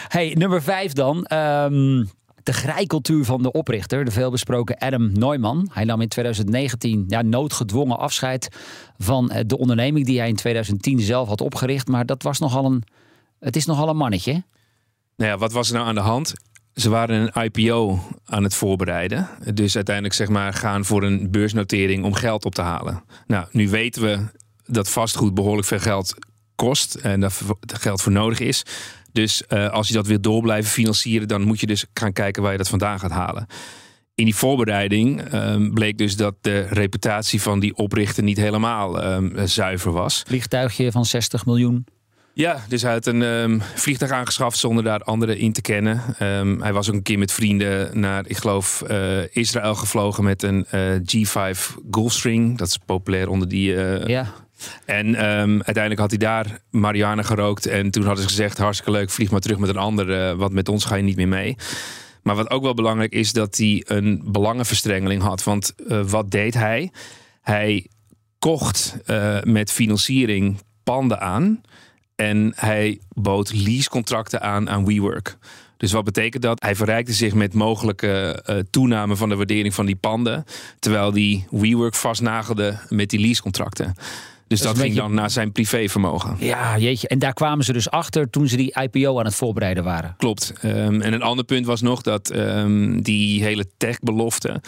Hey, 0.07 0.35
nummer 0.37 0.63
vijf 0.63 0.93
dan. 0.93 1.27
Um, 1.33 2.09
de 2.43 2.53
grijcultuur 2.53 3.25
van 3.25 3.43
de 3.43 3.51
oprichter, 3.51 4.05
de 4.05 4.11
veelbesproken 4.11 4.77
Adam 4.77 5.11
Neumann. 5.11 5.69
Hij 5.71 5.83
nam 5.83 6.01
in 6.01 6.07
2019 6.07 7.03
ja, 7.07 7.21
noodgedwongen 7.21 7.99
afscheid 7.99 8.47
van 8.97 9.31
de 9.45 9.57
onderneming 9.57 10.05
die 10.05 10.19
hij 10.19 10.27
in 10.27 10.35
2010 10.35 10.99
zelf 10.99 11.27
had 11.27 11.41
opgericht. 11.41 11.87
Maar 11.87 12.05
dat 12.05 12.23
was 12.23 12.39
nogal 12.39 12.65
een. 12.65 12.83
Het 13.39 13.55
is 13.55 13.65
nogal 13.65 13.89
een 13.89 13.97
mannetje. 13.97 14.43
Nou 15.15 15.31
ja, 15.31 15.37
wat 15.37 15.51
was 15.51 15.69
er 15.69 15.75
nou 15.75 15.87
aan 15.87 15.95
de 15.95 16.01
hand? 16.01 16.33
Ze 16.73 16.89
waren 16.89 17.31
een 17.33 17.43
IPO 17.43 17.99
aan 18.25 18.43
het 18.43 18.55
voorbereiden. 18.55 19.29
Dus 19.53 19.75
uiteindelijk 19.75 20.15
zeg 20.15 20.29
maar 20.29 20.53
gaan 20.53 20.85
voor 20.85 21.03
een 21.03 21.31
beursnotering 21.31 22.03
om 22.03 22.13
geld 22.13 22.45
op 22.45 22.55
te 22.55 22.61
halen. 22.61 23.03
Nou, 23.27 23.47
nu 23.51 23.69
weten 23.69 24.01
we 24.01 24.19
dat 24.65 24.89
vastgoed 24.89 25.33
behoorlijk 25.33 25.67
veel 25.67 25.79
geld 25.79 26.15
kost 26.55 26.95
en 26.95 27.19
dat 27.19 27.41
geld 27.65 28.01
voor 28.01 28.11
nodig 28.11 28.39
is. 28.39 28.63
Dus 29.13 29.43
uh, 29.49 29.69
als 29.69 29.87
je 29.87 29.93
dat 29.93 30.07
wil 30.07 30.21
door 30.21 30.41
blijven 30.41 30.71
financieren, 30.71 31.27
dan 31.27 31.41
moet 31.41 31.59
je 31.59 31.65
dus 31.65 31.85
gaan 31.93 32.13
kijken 32.13 32.41
waar 32.41 32.51
je 32.51 32.57
dat 32.57 32.69
vandaan 32.69 32.99
gaat 32.99 33.11
halen. 33.11 33.47
In 34.15 34.25
die 34.25 34.35
voorbereiding 34.35 35.33
um, 35.33 35.73
bleek 35.73 35.97
dus 35.97 36.15
dat 36.15 36.35
de 36.41 36.67
reputatie 36.69 37.41
van 37.41 37.59
die 37.59 37.75
oprichter 37.75 38.23
niet 38.23 38.37
helemaal 38.37 39.05
um, 39.05 39.47
zuiver 39.47 39.91
was. 39.91 40.23
Vliegtuigje 40.27 40.91
van 40.91 41.05
60 41.05 41.45
miljoen. 41.45 41.85
Ja, 42.35 42.63
dus 42.67 42.81
hij 42.81 42.91
had 42.91 43.05
een 43.05 43.21
um, 43.21 43.61
vliegtuig 43.75 44.11
aangeschaft 44.11 44.57
zonder 44.57 44.83
daar 44.83 45.03
anderen 45.03 45.37
in 45.37 45.53
te 45.53 45.61
kennen. 45.61 46.01
Um, 46.21 46.61
hij 46.61 46.73
was 46.73 46.89
ook 46.89 46.95
een 46.95 47.01
keer 47.01 47.19
met 47.19 47.31
vrienden 47.31 47.99
naar, 47.99 48.23
ik 48.27 48.37
geloof, 48.37 48.83
uh, 48.91 49.35
Israël 49.35 49.75
gevlogen 49.75 50.23
met 50.23 50.43
een 50.43 50.65
uh, 50.71 50.95
G5 50.95 51.59
Gulfstream. 51.91 52.57
Dat 52.57 52.67
is 52.67 52.77
populair 52.85 53.29
onder 53.29 53.47
die. 53.47 53.73
Uh, 53.73 54.05
ja. 54.05 54.33
En 54.85 55.07
um, 55.07 55.53
uiteindelijk 55.53 55.99
had 55.99 56.09
hij 56.09 56.19
daar 56.19 56.59
marihuana 56.69 57.21
gerookt. 57.21 57.65
En 57.65 57.91
toen 57.91 58.03
hadden 58.03 58.23
ze 58.23 58.29
gezegd: 58.29 58.57
hartstikke 58.57 58.91
leuk, 58.91 59.09
vlieg 59.09 59.31
maar 59.31 59.39
terug 59.39 59.57
met 59.57 59.69
een 59.69 59.77
ander. 59.77 60.35
want 60.35 60.53
met 60.53 60.69
ons 60.69 60.85
ga 60.85 60.95
je 60.95 61.03
niet 61.03 61.15
meer 61.15 61.27
mee. 61.27 61.55
Maar 62.23 62.35
wat 62.35 62.49
ook 62.49 62.63
wel 62.63 62.73
belangrijk 62.73 63.11
is, 63.11 63.33
dat 63.33 63.57
hij 63.57 63.83
een 63.87 64.21
belangenverstrengeling 64.25 65.21
had. 65.21 65.43
Want 65.43 65.75
wat 66.05 66.31
deed 66.31 66.53
hij? 66.53 66.91
Hij 67.41 67.87
kocht 68.39 68.97
met 69.43 69.71
financiering 69.71 70.57
panden 70.83 71.21
aan. 71.21 71.61
En 72.15 72.53
hij 72.55 72.99
bood 73.09 73.53
leasecontracten 73.53 74.41
aan 74.41 74.69
aan 74.69 74.85
WeWork. 74.85 75.37
Dus 75.77 75.91
wat 75.91 76.03
betekent 76.03 76.43
dat? 76.43 76.61
Hij 76.61 76.75
verrijkte 76.75 77.13
zich 77.13 77.33
met 77.33 77.53
mogelijke 77.53 78.43
toename 78.69 79.15
van 79.15 79.29
de 79.29 79.35
waardering 79.35 79.73
van 79.73 79.85
die 79.85 79.95
panden. 79.95 80.45
Terwijl 80.79 81.11
die 81.11 81.47
WeWork 81.49 81.95
vastnagelde 81.95 82.77
met 82.89 83.09
die 83.09 83.19
leasecontracten. 83.19 83.95
Dus 84.53 84.61
dat, 84.61 84.75
dat 84.75 84.83
ging 84.83 84.93
beetje... 84.93 85.07
dan 85.07 85.17
naar 85.19 85.29
zijn 85.29 85.51
privévermogen. 85.51 86.35
Ja, 86.39 86.77
jeetje. 86.77 87.07
En 87.07 87.19
daar 87.19 87.33
kwamen 87.33 87.65
ze 87.65 87.73
dus 87.73 87.89
achter 87.89 88.29
toen 88.29 88.47
ze 88.47 88.55
die 88.55 88.81
IPO 88.81 89.19
aan 89.19 89.25
het 89.25 89.35
voorbereiden 89.35 89.83
waren. 89.83 90.13
Klopt. 90.17 90.53
Um, 90.63 91.01
en 91.01 91.13
een 91.13 91.21
ander 91.21 91.45
punt 91.45 91.65
was 91.65 91.81
nog 91.81 92.01
dat 92.01 92.35
um, 92.35 93.01
die 93.01 93.43
hele 93.43 93.65
tech-belofte 93.77 94.61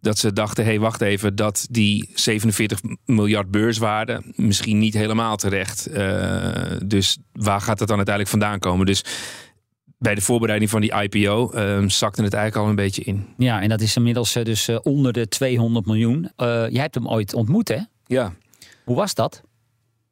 dat 0.00 0.18
ze 0.18 0.32
dachten, 0.32 0.64
hé, 0.64 0.70
hey, 0.70 0.80
wacht 0.80 1.00
even, 1.00 1.36
dat 1.36 1.66
die 1.70 2.10
47 2.14 2.80
miljard 3.04 3.50
beurswaarde 3.50 4.22
misschien 4.34 4.78
niet 4.78 4.94
helemaal 4.94 5.36
terecht. 5.36 5.88
Uh, 5.90 6.52
dus 6.84 7.18
waar 7.32 7.60
gaat 7.60 7.78
het 7.78 7.88
dan 7.88 7.96
uiteindelijk 7.96 8.28
vandaan 8.28 8.58
komen? 8.58 8.86
Dus 8.86 9.04
bij 9.98 10.14
de 10.14 10.20
voorbereiding 10.20 10.70
van 10.70 10.80
die 10.80 10.94
IPO 11.02 11.50
uh, 11.54 11.84
zakte 11.86 12.22
het 12.22 12.34
eigenlijk 12.34 12.64
al 12.64 12.70
een 12.70 12.76
beetje 12.76 13.02
in. 13.02 13.26
Ja, 13.38 13.60
en 13.60 13.68
dat 13.68 13.80
is 13.80 13.96
inmiddels 13.96 14.36
uh, 14.36 14.44
dus 14.44 14.68
onder 14.82 15.12
de 15.12 15.28
200 15.28 15.86
miljoen. 15.86 16.30
jij 16.36 16.82
hebt 16.82 16.94
hem 16.94 17.08
ooit 17.08 17.34
ontmoet, 17.34 17.68
hè? 17.68 17.78
Ja. 18.06 18.32
Hoe 18.84 18.96
was 18.96 19.14
dat? 19.14 19.42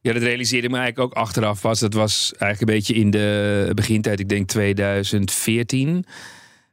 Ja, 0.00 0.12
dat 0.12 0.22
realiseerde 0.22 0.68
me 0.68 0.76
eigenlijk 0.76 1.06
ook 1.12 1.22
achteraf 1.22 1.61
pas. 1.61 1.80
Dat 1.80 1.94
was 1.94 2.32
eigenlijk 2.38 2.61
een 2.61 2.76
beetje 2.76 2.94
in 2.94 3.11
de 3.11 3.70
begintijd, 3.74 4.20
ik 4.20 4.28
denk 4.28 4.48
2014. 4.48 6.04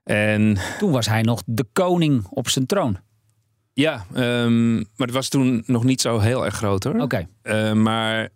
En... 0.03 0.57
Toen 0.77 0.91
was 0.91 1.07
hij 1.07 1.21
nog 1.21 1.41
de 1.45 1.65
koning 1.73 2.25
op 2.29 2.49
zijn 2.49 2.65
troon. 2.65 2.99
Ja, 3.73 4.05
um, 4.15 4.73
maar 4.75 5.07
het 5.07 5.12
was 5.12 5.29
toen 5.29 5.63
nog 5.65 5.83
niet 5.83 6.01
zo 6.01 6.19
heel 6.19 6.45
erg 6.45 6.55
groot 6.55 6.83
hoor. 6.83 6.93
Oké. 6.93 7.03
Okay. 7.03 7.27
Uh, 7.71 7.73
maar 7.73 8.29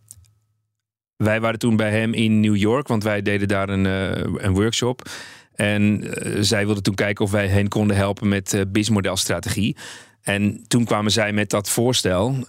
wij 1.15 1.41
waren 1.41 1.59
toen 1.59 1.75
bij 1.75 1.91
hem 1.91 2.13
in 2.13 2.39
New 2.39 2.55
York, 2.55 2.87
want 2.87 3.03
wij 3.03 3.21
deden 3.21 3.47
daar 3.47 3.69
een, 3.69 3.85
uh, 3.85 4.43
een 4.43 4.53
workshop. 4.53 5.09
En 5.55 6.03
uh, 6.03 6.37
zij 6.39 6.65
wilden 6.65 6.83
toen 6.83 6.95
kijken 6.95 7.25
of 7.25 7.31
wij 7.31 7.47
hen 7.47 7.67
konden 7.67 7.95
helpen 7.95 8.27
met 8.27 8.53
uh, 8.53 8.61
businessmodelstrategie. 8.61 9.77
En 10.23 10.63
toen 10.67 10.85
kwamen 10.85 11.11
zij 11.11 11.33
met 11.33 11.49
dat 11.49 11.69
voorstel, 11.69 12.47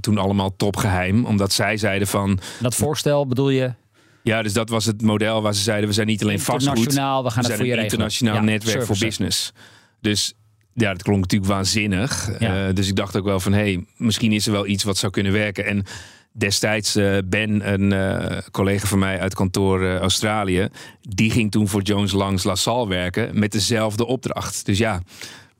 toen 0.00 0.18
allemaal 0.18 0.56
topgeheim, 0.56 1.24
omdat 1.24 1.52
zij 1.52 1.76
zeiden 1.76 2.08
van... 2.08 2.38
Dat 2.60 2.74
voorstel 2.74 3.26
bedoel 3.26 3.50
je? 3.50 3.72
Ja, 4.22 4.42
dus 4.42 4.52
dat 4.52 4.68
was 4.68 4.84
het 4.84 5.02
model 5.02 5.42
waar 5.42 5.54
ze 5.54 5.62
zeiden, 5.62 5.88
we 5.88 5.94
zijn 5.94 6.06
niet 6.06 6.22
alleen 6.22 6.40
vastgoed. 6.40 6.76
Internationaal, 6.76 7.24
we 7.24 7.30
gaan 7.30 7.42
we 7.42 7.48
het 7.48 7.56
voor 7.56 7.66
je 7.66 7.72
een 7.72 7.82
internationaal 7.82 8.34
regelen. 8.34 8.52
netwerk 8.52 8.80
ja, 8.80 8.86
voor 8.86 8.98
business. 8.98 9.52
Dus 10.00 10.34
ja, 10.74 10.92
dat 10.92 11.02
klonk 11.02 11.20
natuurlijk 11.20 11.50
waanzinnig. 11.50 12.30
Ja. 12.38 12.68
Uh, 12.68 12.74
dus 12.74 12.88
ik 12.88 12.96
dacht 12.96 13.16
ook 13.16 13.24
wel 13.24 13.40
van, 13.40 13.52
hé, 13.52 13.58
hey, 13.58 13.84
misschien 13.96 14.32
is 14.32 14.46
er 14.46 14.52
wel 14.52 14.66
iets 14.66 14.84
wat 14.84 14.96
zou 14.96 15.12
kunnen 15.12 15.32
werken. 15.32 15.66
En 15.66 15.84
destijds 16.32 16.96
uh, 16.96 17.18
Ben, 17.24 17.72
een 17.72 17.92
uh, 17.92 18.38
collega 18.50 18.86
van 18.86 18.98
mij 18.98 19.20
uit 19.20 19.34
kantoor 19.34 19.96
Australië, 19.98 20.68
die 21.00 21.30
ging 21.30 21.50
toen 21.50 21.68
voor 21.68 21.82
Jones 21.82 22.12
Langs 22.12 22.44
LaSalle 22.44 22.88
werken 22.88 23.38
met 23.38 23.52
dezelfde 23.52 24.06
opdracht. 24.06 24.66
Dus 24.66 24.78
ja, 24.78 25.02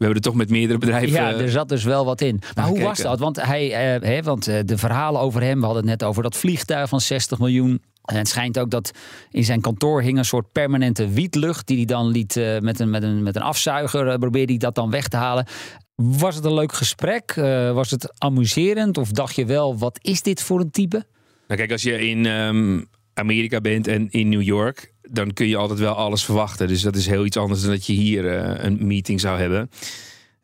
hebben 0.04 0.22
er 0.22 0.30
toch 0.30 0.34
met 0.34 0.50
meerdere 0.50 0.78
bedrijven. 0.78 1.12
Ja, 1.12 1.32
er 1.32 1.50
zat 1.50 1.68
dus 1.68 1.84
wel 1.84 2.04
wat 2.04 2.20
in. 2.20 2.40
Maar 2.54 2.66
hoe 2.66 2.82
was 2.82 2.98
dat? 2.98 3.18
Want, 3.18 3.42
hij, 3.42 3.66
hè, 4.02 4.22
want 4.22 4.44
de 4.44 4.78
verhalen 4.78 5.20
over 5.20 5.42
hem, 5.42 5.58
we 5.58 5.64
hadden 5.64 5.88
het 5.88 6.00
net 6.00 6.08
over 6.08 6.22
dat 6.22 6.36
vliegtuig 6.36 6.88
van 6.88 7.00
60 7.00 7.38
miljoen. 7.38 7.82
En 8.02 8.16
het 8.16 8.28
schijnt 8.28 8.58
ook 8.58 8.70
dat 8.70 8.90
in 9.30 9.44
zijn 9.44 9.60
kantoor 9.60 10.02
hing 10.02 10.18
een 10.18 10.24
soort 10.24 10.52
permanente 10.52 11.08
wietlucht. 11.08 11.66
die 11.66 11.76
hij 11.76 11.86
dan 11.86 12.08
liet 12.08 12.36
uh, 12.36 12.58
met, 12.58 12.80
een, 12.80 12.90
met, 12.90 13.02
een, 13.02 13.22
met 13.22 13.36
een 13.36 13.42
afzuiger. 13.42 14.06
Uh, 14.06 14.14
probeerde 14.14 14.52
hij 14.52 14.60
dat 14.60 14.74
dan 14.74 14.90
weg 14.90 15.08
te 15.08 15.16
halen. 15.16 15.46
Was 15.94 16.34
het 16.34 16.44
een 16.44 16.54
leuk 16.54 16.72
gesprek? 16.72 17.34
Was 17.74 17.90
het 17.90 18.12
amuserend? 18.18 18.98
Of 18.98 19.10
dacht 19.10 19.34
je 19.34 19.44
wel, 19.44 19.78
wat 19.78 19.98
is 20.02 20.22
dit 20.22 20.42
voor 20.42 20.60
een 20.60 20.70
type? 20.70 21.04
Nou, 21.46 21.60
kijk, 21.60 21.72
als 21.72 21.82
je 21.82 22.08
in 22.08 22.26
um, 22.26 22.88
Amerika 23.14 23.60
bent 23.60 23.86
en 23.86 24.10
in 24.10 24.28
New 24.28 24.42
York. 24.42 24.92
dan 25.02 25.32
kun 25.32 25.48
je 25.48 25.56
altijd 25.56 25.78
wel 25.78 25.94
alles 25.94 26.24
verwachten. 26.24 26.68
Dus 26.68 26.82
dat 26.82 26.96
is 26.96 27.06
heel 27.06 27.24
iets 27.24 27.36
anders 27.36 27.60
dan 27.60 27.70
dat 27.70 27.86
je 27.86 27.92
hier 27.92 28.24
een 28.64 28.86
meeting 28.86 29.20
zou 29.20 29.38
hebben. 29.38 29.70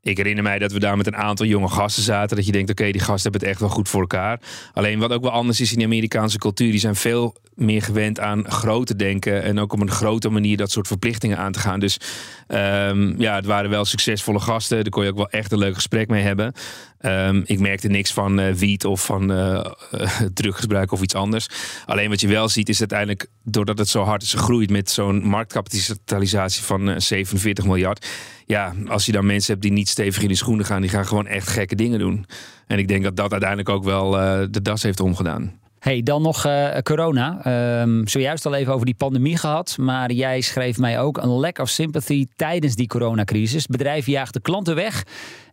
Ik 0.02 0.16
herinner 0.16 0.42
mij 0.42 0.58
dat 0.58 0.72
we 0.72 0.78
daar 0.78 0.96
met 0.96 1.06
een 1.06 1.16
aantal 1.16 1.46
jonge 1.46 1.68
gasten 1.68 2.02
zaten. 2.02 2.36
Dat 2.36 2.46
je 2.46 2.52
denkt, 2.52 2.70
oké, 2.70 2.90
die 2.90 3.00
gasten 3.00 3.22
hebben 3.22 3.40
het 3.40 3.50
echt 3.50 3.60
wel 3.60 3.68
goed 3.68 3.88
voor 3.88 4.00
elkaar. 4.00 4.40
Alleen 4.72 4.98
wat 4.98 5.12
ook 5.12 5.22
wel 5.22 5.30
anders 5.30 5.60
is 5.60 5.72
in 5.72 5.78
de 5.78 5.84
Amerikaanse 5.84 6.38
cultuur. 6.38 6.70
Die 6.70 6.80
zijn 6.80 6.94
veel 6.94 7.36
meer 7.54 7.82
gewend 7.82 8.20
aan 8.20 8.50
grote 8.50 8.96
denken. 8.96 9.42
En 9.42 9.58
ook 9.58 9.72
op 9.72 9.80
een 9.80 9.90
grote 9.90 10.28
manier 10.28 10.56
dat 10.56 10.70
soort 10.70 10.86
verplichtingen 10.86 11.38
aan 11.38 11.52
te 11.52 11.58
gaan. 11.58 11.80
Dus 11.80 12.00
um, 12.48 13.20
ja, 13.20 13.34
het 13.34 13.46
waren 13.46 13.70
wel 13.70 13.84
succesvolle 13.84 14.40
gasten. 14.40 14.82
Daar 14.82 14.90
kon 14.90 15.02
je 15.04 15.10
ook 15.10 15.16
wel 15.16 15.30
echt 15.30 15.52
een 15.52 15.58
leuk 15.58 15.74
gesprek 15.74 16.08
mee 16.08 16.22
hebben. 16.22 16.52
Um, 17.00 17.42
ik 17.46 17.60
merkte 17.60 17.88
niks 17.88 18.12
van 18.12 18.40
uh, 18.40 18.52
wiet 18.52 18.84
of 18.84 19.04
van 19.04 19.30
uh, 19.32 19.64
uh, 19.94 20.10
druggebruik 20.34 20.92
of 20.92 21.02
iets 21.02 21.14
anders. 21.14 21.48
Alleen 21.86 22.08
wat 22.08 22.20
je 22.20 22.28
wel 22.28 22.48
ziet 22.48 22.68
is 22.68 22.78
uiteindelijk, 22.78 23.26
doordat 23.42 23.78
het 23.78 23.88
zo 23.88 24.02
hard 24.02 24.22
is 24.22 24.32
gegroeid 24.32 24.70
met 24.70 24.90
zo'n 24.90 25.22
marktkapitalisatie 25.22 26.62
van 26.62 27.00
47 27.00 27.64
miljard. 27.64 28.06
Ja, 28.46 28.74
als 28.86 29.06
je 29.06 29.12
dan 29.12 29.26
mensen 29.26 29.52
hebt 29.52 29.64
die 29.64 29.72
niet 29.72 29.88
stevig 29.88 30.22
in 30.22 30.28
de 30.28 30.34
schoenen 30.34 30.64
gaan, 30.64 30.80
die 30.80 30.90
gaan 30.90 31.06
gewoon 31.06 31.26
echt 31.26 31.48
gekke 31.48 31.74
dingen 31.74 31.98
doen. 31.98 32.26
En 32.66 32.78
ik 32.78 32.88
denk 32.88 33.02
dat 33.02 33.16
dat 33.16 33.30
uiteindelijk 33.30 33.68
ook 33.68 33.84
wel 33.84 34.10
de 34.50 34.62
das 34.62 34.82
heeft 34.82 35.00
omgedaan. 35.00 35.58
Hey, 35.78 36.02
dan 36.02 36.22
nog 36.22 36.46
uh, 36.46 36.78
corona. 36.78 37.46
Um, 37.82 38.08
zojuist 38.08 38.46
al 38.46 38.54
even 38.54 38.72
over 38.72 38.86
die 38.86 38.94
pandemie 38.94 39.36
gehad. 39.36 39.76
Maar 39.78 40.12
jij 40.12 40.40
schreef 40.40 40.78
mij 40.78 41.00
ook 41.00 41.16
een 41.16 41.28
lack 41.28 41.58
of 41.58 41.68
sympathy 41.68 42.26
tijdens 42.36 42.74
die 42.74 42.86
coronacrisis. 42.86 43.66
Bedrijven 43.66 44.12
jaagden 44.12 44.42
klanten 44.42 44.74
weg 44.74 45.04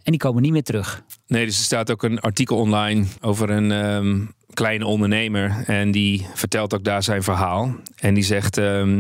en 0.04 0.12
die 0.12 0.18
komen 0.18 0.42
niet 0.42 0.52
meer 0.52 0.64
terug. 0.64 1.04
Nee, 1.28 1.46
dus 1.46 1.58
er 1.58 1.64
staat 1.64 1.92
ook 1.92 2.04
een 2.04 2.20
artikel 2.20 2.58
online 2.58 3.06
over 3.22 3.50
een 3.50 3.72
um, 3.72 4.34
kleine 4.54 4.86
ondernemer. 4.86 5.64
En 5.66 5.92
die 5.92 6.28
vertelt 6.34 6.74
ook 6.74 6.84
daar 6.84 7.04
zijn 7.04 7.24
verhaal. 7.24 7.76
En 7.96 8.14
die 8.14 8.24
zegt. 8.24 8.58
Um, 8.58 9.00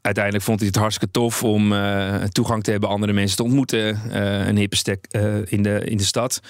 uiteindelijk 0.00 0.44
vond 0.44 0.58
hij 0.58 0.68
het 0.68 0.76
hartstikke 0.76 1.12
tof 1.12 1.44
om 1.44 1.72
uh, 1.72 2.14
toegang 2.14 2.62
te 2.62 2.70
hebben, 2.70 2.88
andere 2.88 3.12
mensen 3.12 3.36
te 3.36 3.42
ontmoeten. 3.42 4.00
Uh, 4.08 4.46
een 4.46 4.56
hippe 4.56 4.98
in, 5.44 5.62
de, 5.62 5.80
in 5.84 5.96
de 5.96 6.04
stad. 6.04 6.40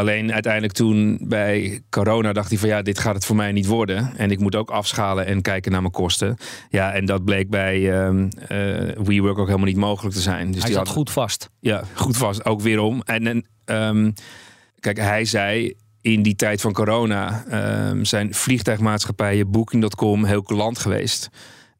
Alleen 0.00 0.32
uiteindelijk 0.32 0.72
toen 0.72 1.18
bij 1.22 1.82
corona 1.90 2.32
dacht 2.32 2.48
hij 2.50 2.58
van 2.58 2.68
ja, 2.68 2.82
dit 2.82 2.98
gaat 2.98 3.14
het 3.14 3.24
voor 3.24 3.36
mij 3.36 3.52
niet 3.52 3.66
worden. 3.66 4.16
En 4.16 4.30
ik 4.30 4.38
moet 4.38 4.54
ook 4.54 4.70
afschalen 4.70 5.26
en 5.26 5.42
kijken 5.42 5.72
naar 5.72 5.80
mijn 5.80 5.92
kosten. 5.92 6.36
Ja, 6.70 6.92
en 6.92 7.04
dat 7.04 7.24
bleek 7.24 7.50
bij 7.50 8.04
um, 8.04 8.28
WeWork 9.04 9.38
ook 9.38 9.46
helemaal 9.46 9.66
niet 9.66 9.76
mogelijk 9.76 10.14
te 10.14 10.20
zijn. 10.20 10.46
Dus 10.46 10.56
hij 10.56 10.66
die 10.66 10.78
zat 10.78 10.86
had, 10.86 10.96
goed 10.96 11.10
vast. 11.10 11.50
Ja, 11.60 11.84
goed 11.94 12.16
vast. 12.16 12.44
Ook 12.44 12.60
weer 12.60 12.80
om. 12.80 13.02
En, 13.02 13.26
en 13.26 13.46
um, 13.96 14.12
kijk, 14.78 14.96
hij 14.96 15.24
zei 15.24 15.74
in 16.00 16.22
die 16.22 16.36
tijd 16.36 16.60
van 16.60 16.72
corona 16.72 17.44
um, 17.90 18.04
zijn 18.04 18.34
vliegtuigmaatschappijen 18.34 19.50
Booking.com 19.50 20.24
heel 20.24 20.42
klant 20.42 20.78
geweest. 20.78 21.28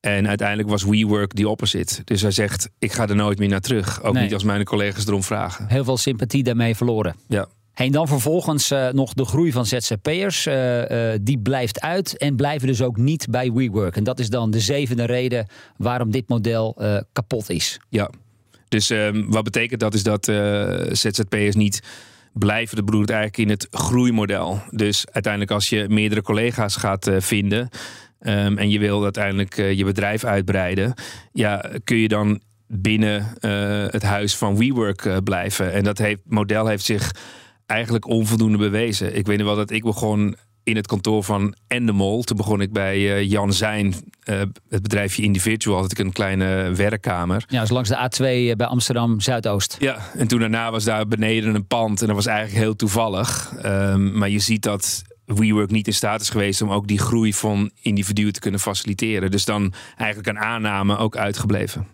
En 0.00 0.28
uiteindelijk 0.28 0.68
was 0.68 0.84
WeWork 0.84 1.34
die 1.34 1.48
opposite. 1.48 2.02
Dus 2.04 2.22
hij 2.22 2.30
zegt, 2.30 2.70
ik 2.78 2.92
ga 2.92 3.08
er 3.08 3.16
nooit 3.16 3.38
meer 3.38 3.48
naar 3.48 3.60
terug. 3.60 4.02
Ook 4.02 4.14
nee. 4.14 4.22
niet 4.22 4.34
als 4.34 4.44
mijn 4.44 4.64
collega's 4.64 5.06
erom 5.06 5.22
vragen. 5.22 5.66
Heel 5.68 5.84
veel 5.84 5.96
sympathie 5.96 6.42
daarmee 6.42 6.76
verloren. 6.76 7.16
Ja. 7.28 7.48
En 7.80 7.92
dan 7.92 8.08
vervolgens 8.08 8.70
uh, 8.70 8.88
nog 8.88 9.14
de 9.14 9.24
groei 9.24 9.52
van 9.52 9.66
ZZP'ers. 9.66 10.46
Uh, 10.46 10.90
uh, 10.90 11.18
die 11.20 11.38
blijft 11.38 11.80
uit 11.80 12.16
en 12.16 12.36
blijven 12.36 12.66
dus 12.66 12.82
ook 12.82 12.96
niet 12.96 13.26
bij 13.30 13.52
WeWork. 13.52 13.96
En 13.96 14.04
dat 14.04 14.18
is 14.18 14.28
dan 14.28 14.50
de 14.50 14.60
zevende 14.60 15.04
reden 15.04 15.46
waarom 15.76 16.10
dit 16.10 16.28
model 16.28 16.76
kapot 17.12 17.50
is. 17.50 17.80
Ja, 17.88 18.10
dus 18.68 18.90
ehm, 18.90 19.24
wat 19.26 19.44
betekent 19.44 19.80
dat 19.80 19.94
is 19.94 20.02
dat 20.02 20.24
ZZP'ers 20.92 21.54
niet 21.54 21.82
blijven. 22.32 22.76
Dat 22.76 22.84
bedoelt 22.84 23.10
eigenlijk 23.10 23.38
in 23.38 23.48
het 23.48 23.66
groeimodel. 23.70 24.60
Dus 24.70 25.06
uiteindelijk 25.12 25.52
als 25.52 25.68
je 25.68 25.88
meerdere 25.88 26.22
collega's 26.22 26.76
gaat 26.76 27.10
vinden... 27.18 27.68
Um, 28.22 28.58
en 28.58 28.70
je 28.70 28.78
wil 28.78 29.02
uiteindelijk 29.02 29.56
je 29.56 29.84
bedrijf 29.84 30.24
uitbreiden... 30.24 30.94
ja, 31.32 31.70
kun 31.84 31.96
je 31.96 32.08
dan 32.08 32.40
binnen 32.66 33.26
het 33.90 34.02
huis 34.02 34.36
van 34.36 34.56
WeWork 34.56 35.24
blijven. 35.24 35.72
En 35.72 35.84
dat 35.84 35.98
heeft, 35.98 36.20
model 36.24 36.66
heeft 36.66 36.84
zich 36.84 37.12
eigenlijk 37.70 38.06
onvoldoende 38.06 38.58
bewezen. 38.58 39.16
Ik 39.16 39.26
weet 39.26 39.38
nog 39.38 39.46
wel 39.46 39.56
dat 39.56 39.70
ik 39.70 39.82
begon 39.82 40.36
in 40.62 40.76
het 40.76 40.86
kantoor 40.86 41.24
van 41.24 41.54
Endemol. 41.66 42.22
Toen 42.22 42.36
begon 42.36 42.60
ik 42.60 42.72
bij 42.72 42.98
uh, 42.98 43.30
Jan 43.30 43.52
Zijn, 43.52 43.94
uh, 44.24 44.40
het 44.68 44.82
bedrijfje 44.82 45.22
Individual. 45.22 45.80
Had 45.80 45.90
ik 45.90 45.98
een 45.98 46.12
kleine 46.12 46.72
werkkamer. 46.74 47.44
Ja, 47.48 47.60
dus 47.60 47.70
langs 47.70 47.88
de 47.88 47.96
A2 47.96 48.24
eh, 48.24 48.56
bij 48.56 48.66
Amsterdam 48.66 49.20
Zuidoost. 49.20 49.76
Ja, 49.80 49.98
en 50.16 50.28
toen 50.28 50.40
daarna 50.40 50.70
was 50.70 50.84
daar 50.84 51.06
beneden 51.06 51.54
een 51.54 51.66
pand. 51.66 52.00
En 52.00 52.06
dat 52.06 52.16
was 52.16 52.26
eigenlijk 52.26 52.64
heel 52.64 52.76
toevallig. 52.76 53.52
Um, 53.64 54.18
maar 54.18 54.28
je 54.28 54.38
ziet 54.38 54.62
dat 54.62 55.02
WeWork 55.24 55.70
niet 55.70 55.86
in 55.86 55.94
staat 55.94 56.20
is 56.20 56.30
geweest 56.30 56.62
om 56.62 56.70
ook 56.70 56.86
die 56.86 56.98
groei 56.98 57.34
van 57.34 57.70
individuen 57.82 58.32
te 58.32 58.40
kunnen 58.40 58.60
faciliteren. 58.60 59.30
Dus 59.30 59.44
dan 59.44 59.72
eigenlijk 59.96 60.28
een 60.28 60.38
aanname 60.38 60.96
ook 60.96 61.16
uitgebleven. 61.16 61.86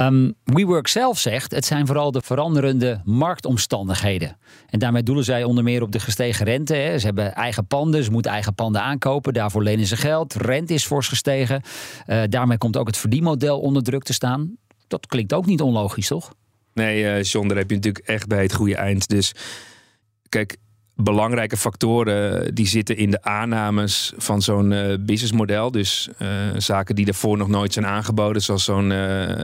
Um, 0.00 0.34
WeWork 0.44 0.88
zelf 0.88 1.18
zegt, 1.18 1.50
het 1.50 1.64
zijn 1.64 1.86
vooral 1.86 2.10
de 2.10 2.20
veranderende 2.20 3.00
marktomstandigheden. 3.04 4.36
En 4.68 4.78
daarmee 4.78 5.02
doelen 5.02 5.24
zij 5.24 5.44
onder 5.44 5.64
meer 5.64 5.82
op 5.82 5.92
de 5.92 6.00
gestegen 6.00 6.44
rente. 6.44 6.74
Hè. 6.74 6.98
Ze 6.98 7.06
hebben 7.06 7.34
eigen 7.34 7.66
panden, 7.66 8.04
ze 8.04 8.10
moeten 8.10 8.32
eigen 8.32 8.54
panden 8.54 8.82
aankopen. 8.82 9.32
Daarvoor 9.32 9.62
lenen 9.62 9.86
ze 9.86 9.96
geld. 9.96 10.34
Rente 10.34 10.74
is 10.74 10.86
fors 10.86 11.08
gestegen. 11.08 11.62
Uh, 12.06 12.22
daarmee 12.28 12.58
komt 12.58 12.76
ook 12.76 12.86
het 12.86 12.96
verdienmodel 12.96 13.60
onder 13.60 13.82
druk 13.82 14.02
te 14.02 14.12
staan. 14.12 14.56
Dat 14.88 15.06
klinkt 15.06 15.32
ook 15.32 15.46
niet 15.46 15.60
onlogisch, 15.60 16.06
toch? 16.06 16.32
Nee, 16.74 17.02
uh, 17.02 17.22
John, 17.22 17.48
daar 17.48 17.56
heb 17.56 17.70
je 17.70 17.76
natuurlijk 17.76 18.06
echt 18.06 18.26
bij 18.26 18.42
het 18.42 18.54
goede 18.54 18.76
eind. 18.76 19.08
Dus 19.08 19.34
kijk, 20.28 20.56
belangrijke 21.02 21.56
factoren 21.56 22.54
die 22.54 22.66
zitten 22.66 22.96
in 22.96 23.10
de 23.10 23.22
aannames 23.22 24.12
van 24.16 24.42
zo'n 24.42 24.70
uh, 24.70 24.94
businessmodel. 25.00 25.70
Dus 25.70 26.08
uh, 26.18 26.28
zaken 26.56 26.94
die 26.94 27.04
daarvoor 27.04 27.36
nog 27.36 27.48
nooit 27.48 27.72
zijn 27.72 27.86
aangeboden, 27.86 28.42
zoals 28.42 28.64
zo'n 28.64 28.92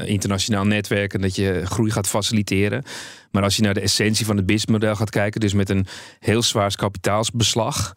internationaal 0.06 0.64
netwerk 0.64 1.14
en 1.14 1.20
dat 1.20 1.36
je 1.36 1.60
groei 1.64 1.90
gaat 1.90 2.08
faciliteren. 2.08 2.82
Maar 3.30 3.42
als 3.42 3.56
je 3.56 3.62
naar 3.62 3.74
de 3.74 3.80
essentie 3.80 4.26
van 4.26 4.36
het 4.36 4.46
businessmodel 4.46 4.96
gaat 4.96 5.10
kijken, 5.10 5.40
dus 5.40 5.52
met 5.52 5.70
een 5.70 5.86
heel 6.20 6.42
zwaar 6.42 6.74
kapitaalsbeslag. 6.76 7.92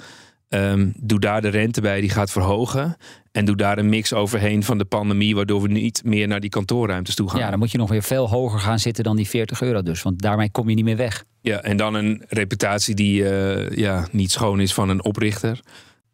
Um, 0.49 0.93
doe 0.97 1.19
daar 1.19 1.41
de 1.41 1.47
rente 1.47 1.81
bij, 1.81 2.01
die 2.01 2.09
gaat 2.09 2.31
verhogen. 2.31 2.97
En 3.31 3.45
doe 3.45 3.55
daar 3.55 3.77
een 3.77 3.89
mix 3.89 4.13
overheen 4.13 4.63
van 4.63 4.77
de 4.77 4.85
pandemie, 4.85 5.35
waardoor 5.35 5.61
we 5.61 5.67
niet 5.67 6.03
meer 6.03 6.27
naar 6.27 6.39
die 6.39 6.49
kantoorruimtes 6.49 7.15
toe 7.15 7.29
gaan. 7.29 7.39
Ja, 7.39 7.49
dan 7.49 7.59
moet 7.59 7.71
je 7.71 7.77
nog 7.77 7.89
weer 7.89 8.03
veel 8.03 8.29
hoger 8.29 8.59
gaan 8.59 8.79
zitten 8.79 9.03
dan 9.03 9.15
die 9.15 9.27
40 9.27 9.61
euro 9.61 9.81
dus. 9.81 10.01
Want 10.01 10.21
daarmee 10.21 10.51
kom 10.51 10.69
je 10.69 10.75
niet 10.75 10.83
meer 10.83 10.97
weg. 10.97 11.25
Ja, 11.41 11.61
en 11.61 11.77
dan 11.77 11.93
een 11.93 12.23
reputatie 12.27 12.95
die 12.95 13.21
uh, 13.21 13.69
ja, 13.69 14.07
niet 14.11 14.31
schoon 14.31 14.59
is 14.59 14.73
van 14.73 14.89
een 14.89 15.03
oprichter. 15.03 15.59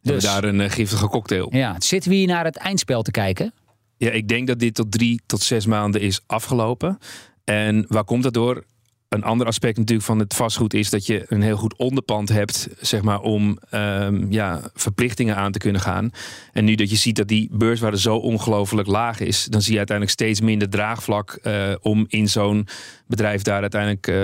Dus 0.01 0.23
daar 0.23 0.43
een 0.43 0.59
uh, 0.59 0.69
giftige 0.69 1.07
cocktail. 1.07 1.47
Ja, 1.55 1.75
zitten 1.79 2.09
we 2.09 2.15
hier 2.15 2.27
naar 2.27 2.45
het 2.45 2.57
eindspel 2.57 3.01
te 3.01 3.11
kijken? 3.11 3.53
Ja, 3.97 4.11
ik 4.11 4.27
denk 4.27 4.47
dat 4.47 4.59
dit 4.59 4.75
tot 4.75 4.91
drie 4.91 5.21
tot 5.25 5.41
zes 5.41 5.65
maanden 5.65 6.01
is 6.01 6.21
afgelopen. 6.25 6.97
En 7.43 7.85
waar 7.87 8.03
komt 8.03 8.23
dat 8.23 8.33
door? 8.33 8.63
Een 9.09 9.23
ander 9.23 9.47
aspect 9.47 9.77
natuurlijk 9.77 10.07
van 10.07 10.19
het 10.19 10.33
vastgoed 10.33 10.73
is 10.73 10.89
dat 10.89 11.05
je 11.05 11.25
een 11.27 11.41
heel 11.41 11.57
goed 11.57 11.75
onderpand 11.75 12.29
hebt, 12.29 12.67
zeg 12.79 13.01
maar, 13.01 13.21
om 13.21 13.59
um, 13.71 14.31
ja, 14.31 14.61
verplichtingen 14.73 15.35
aan 15.35 15.51
te 15.51 15.59
kunnen 15.59 15.81
gaan. 15.81 16.11
En 16.51 16.65
nu 16.65 16.75
dat 16.75 16.89
je 16.89 16.95
ziet 16.95 17.15
dat 17.15 17.27
die 17.27 17.49
beurswaarde 17.51 17.99
zo 17.99 18.15
ongelooflijk 18.15 18.87
laag 18.87 19.19
is, 19.19 19.45
dan 19.45 19.61
zie 19.61 19.71
je 19.71 19.77
uiteindelijk 19.77 20.19
steeds 20.19 20.41
minder 20.41 20.69
draagvlak 20.69 21.39
uh, 21.43 21.73
om 21.81 22.05
in 22.07 22.29
zo'n 22.29 22.67
bedrijf 23.07 23.41
daar 23.41 23.61
uiteindelijk 23.61 24.07
uh, 24.07 24.15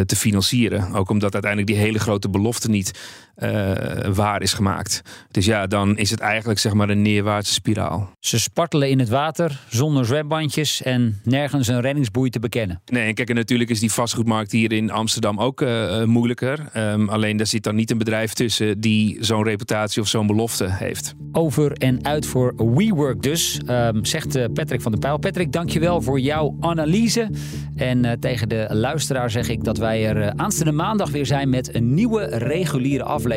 te 0.00 0.16
financieren. 0.16 0.92
Ook 0.94 1.10
omdat 1.10 1.32
uiteindelijk 1.32 1.72
die 1.72 1.80
hele 1.80 1.98
grote 1.98 2.28
belofte 2.28 2.70
niet 2.70 2.98
uh, 3.42 3.72
waar 4.14 4.42
is 4.42 4.52
gemaakt. 4.52 5.02
Dus 5.30 5.44
ja, 5.44 5.66
dan 5.66 5.96
is 5.96 6.10
het 6.10 6.20
eigenlijk 6.20 6.58
zeg 6.58 6.72
maar 6.72 6.88
een 6.88 7.02
neerwaartse 7.02 7.52
spiraal. 7.52 8.10
Ze 8.18 8.38
spartelen 8.40 8.90
in 8.90 8.98
het 8.98 9.08
water 9.08 9.60
zonder 9.68 10.06
zwembandjes 10.06 10.82
en 10.82 11.20
nergens 11.24 11.68
een 11.68 11.80
reddingsboei 11.80 12.30
te 12.30 12.38
bekennen. 12.38 12.82
Nee, 12.86 13.06
en 13.06 13.14
kijk, 13.14 13.28
en 13.28 13.34
natuurlijk 13.34 13.70
is 13.70 13.80
die 13.80 13.92
vastgoedmarkt 13.92 14.52
hier 14.52 14.72
in 14.72 14.90
Amsterdam 14.90 15.40
ook 15.40 15.60
uh, 15.60 16.04
moeilijker. 16.04 16.68
Um, 16.76 17.08
alleen 17.08 17.36
daar 17.36 17.46
zit 17.46 17.62
dan 17.62 17.74
niet 17.74 17.90
een 17.90 17.98
bedrijf 17.98 18.32
tussen 18.32 18.80
die 18.80 19.16
zo'n 19.20 19.44
reputatie 19.44 20.02
of 20.02 20.08
zo'n 20.08 20.26
belofte 20.26 20.66
heeft. 20.70 21.14
Over 21.32 21.72
en 21.72 22.04
uit 22.04 22.26
voor 22.26 22.74
WeWork 22.74 23.22
dus, 23.22 23.60
um, 23.66 24.04
zegt 24.04 24.52
Patrick 24.52 24.80
van 24.80 24.92
der 24.92 25.00
Pijl. 25.00 25.18
Patrick, 25.18 25.52
dankjewel 25.52 26.02
voor 26.02 26.20
jouw 26.20 26.56
analyse. 26.60 27.30
En 27.76 28.04
uh, 28.04 28.12
tegen 28.12 28.48
de 28.48 28.66
luisteraar 28.70 29.30
zeg 29.30 29.48
ik 29.48 29.64
dat 29.64 29.78
wij 29.78 30.06
er 30.06 30.32
aanstaande 30.36 30.72
maandag 30.72 31.10
weer 31.10 31.26
zijn 31.26 31.48
met 31.48 31.74
een 31.74 31.94
nieuwe 31.94 32.24
reguliere 32.24 33.04
aflevering. 33.04 33.28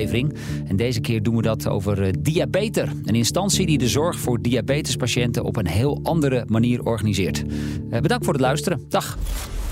En 0.68 0.76
deze 0.76 1.00
keer 1.00 1.24
doen 1.24 1.36
we 1.36 1.42
dat 1.42 1.68
over 1.68 2.06
uh, 2.06 2.14
Diabeter. 2.20 2.92
Een 3.04 3.16
instantie 3.16 3.66
die 3.66 3.78
de 3.78 3.88
zorg 3.88 4.20
voor 4.20 4.42
diabetespatiënten 4.42 5.44
op 5.44 5.56
een 5.56 5.68
heel 5.68 6.00
andere 6.04 6.44
manier 6.48 6.84
organiseert. 6.84 7.44
bedankt 7.90 8.24
voor 8.26 8.34
het 8.34 8.42
luisteren. 8.42 8.86
Dag. 8.90 9.18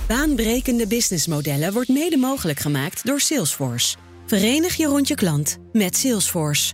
Baanbrekende 0.08 0.88
businessmodellen 0.88 1.74
wordt 1.74 1.90
mede 1.90 2.18
mogelijk 2.18 2.60
gemaakt 2.60 3.06
door 3.06 3.20
Salesforce. 3.20 3.98
Verenig 4.26 4.76
je 4.76 4.86
rond 4.86 5.08
je 5.08 5.16
klant 5.16 5.58
met 5.72 5.98
Salesforce. 5.98 6.74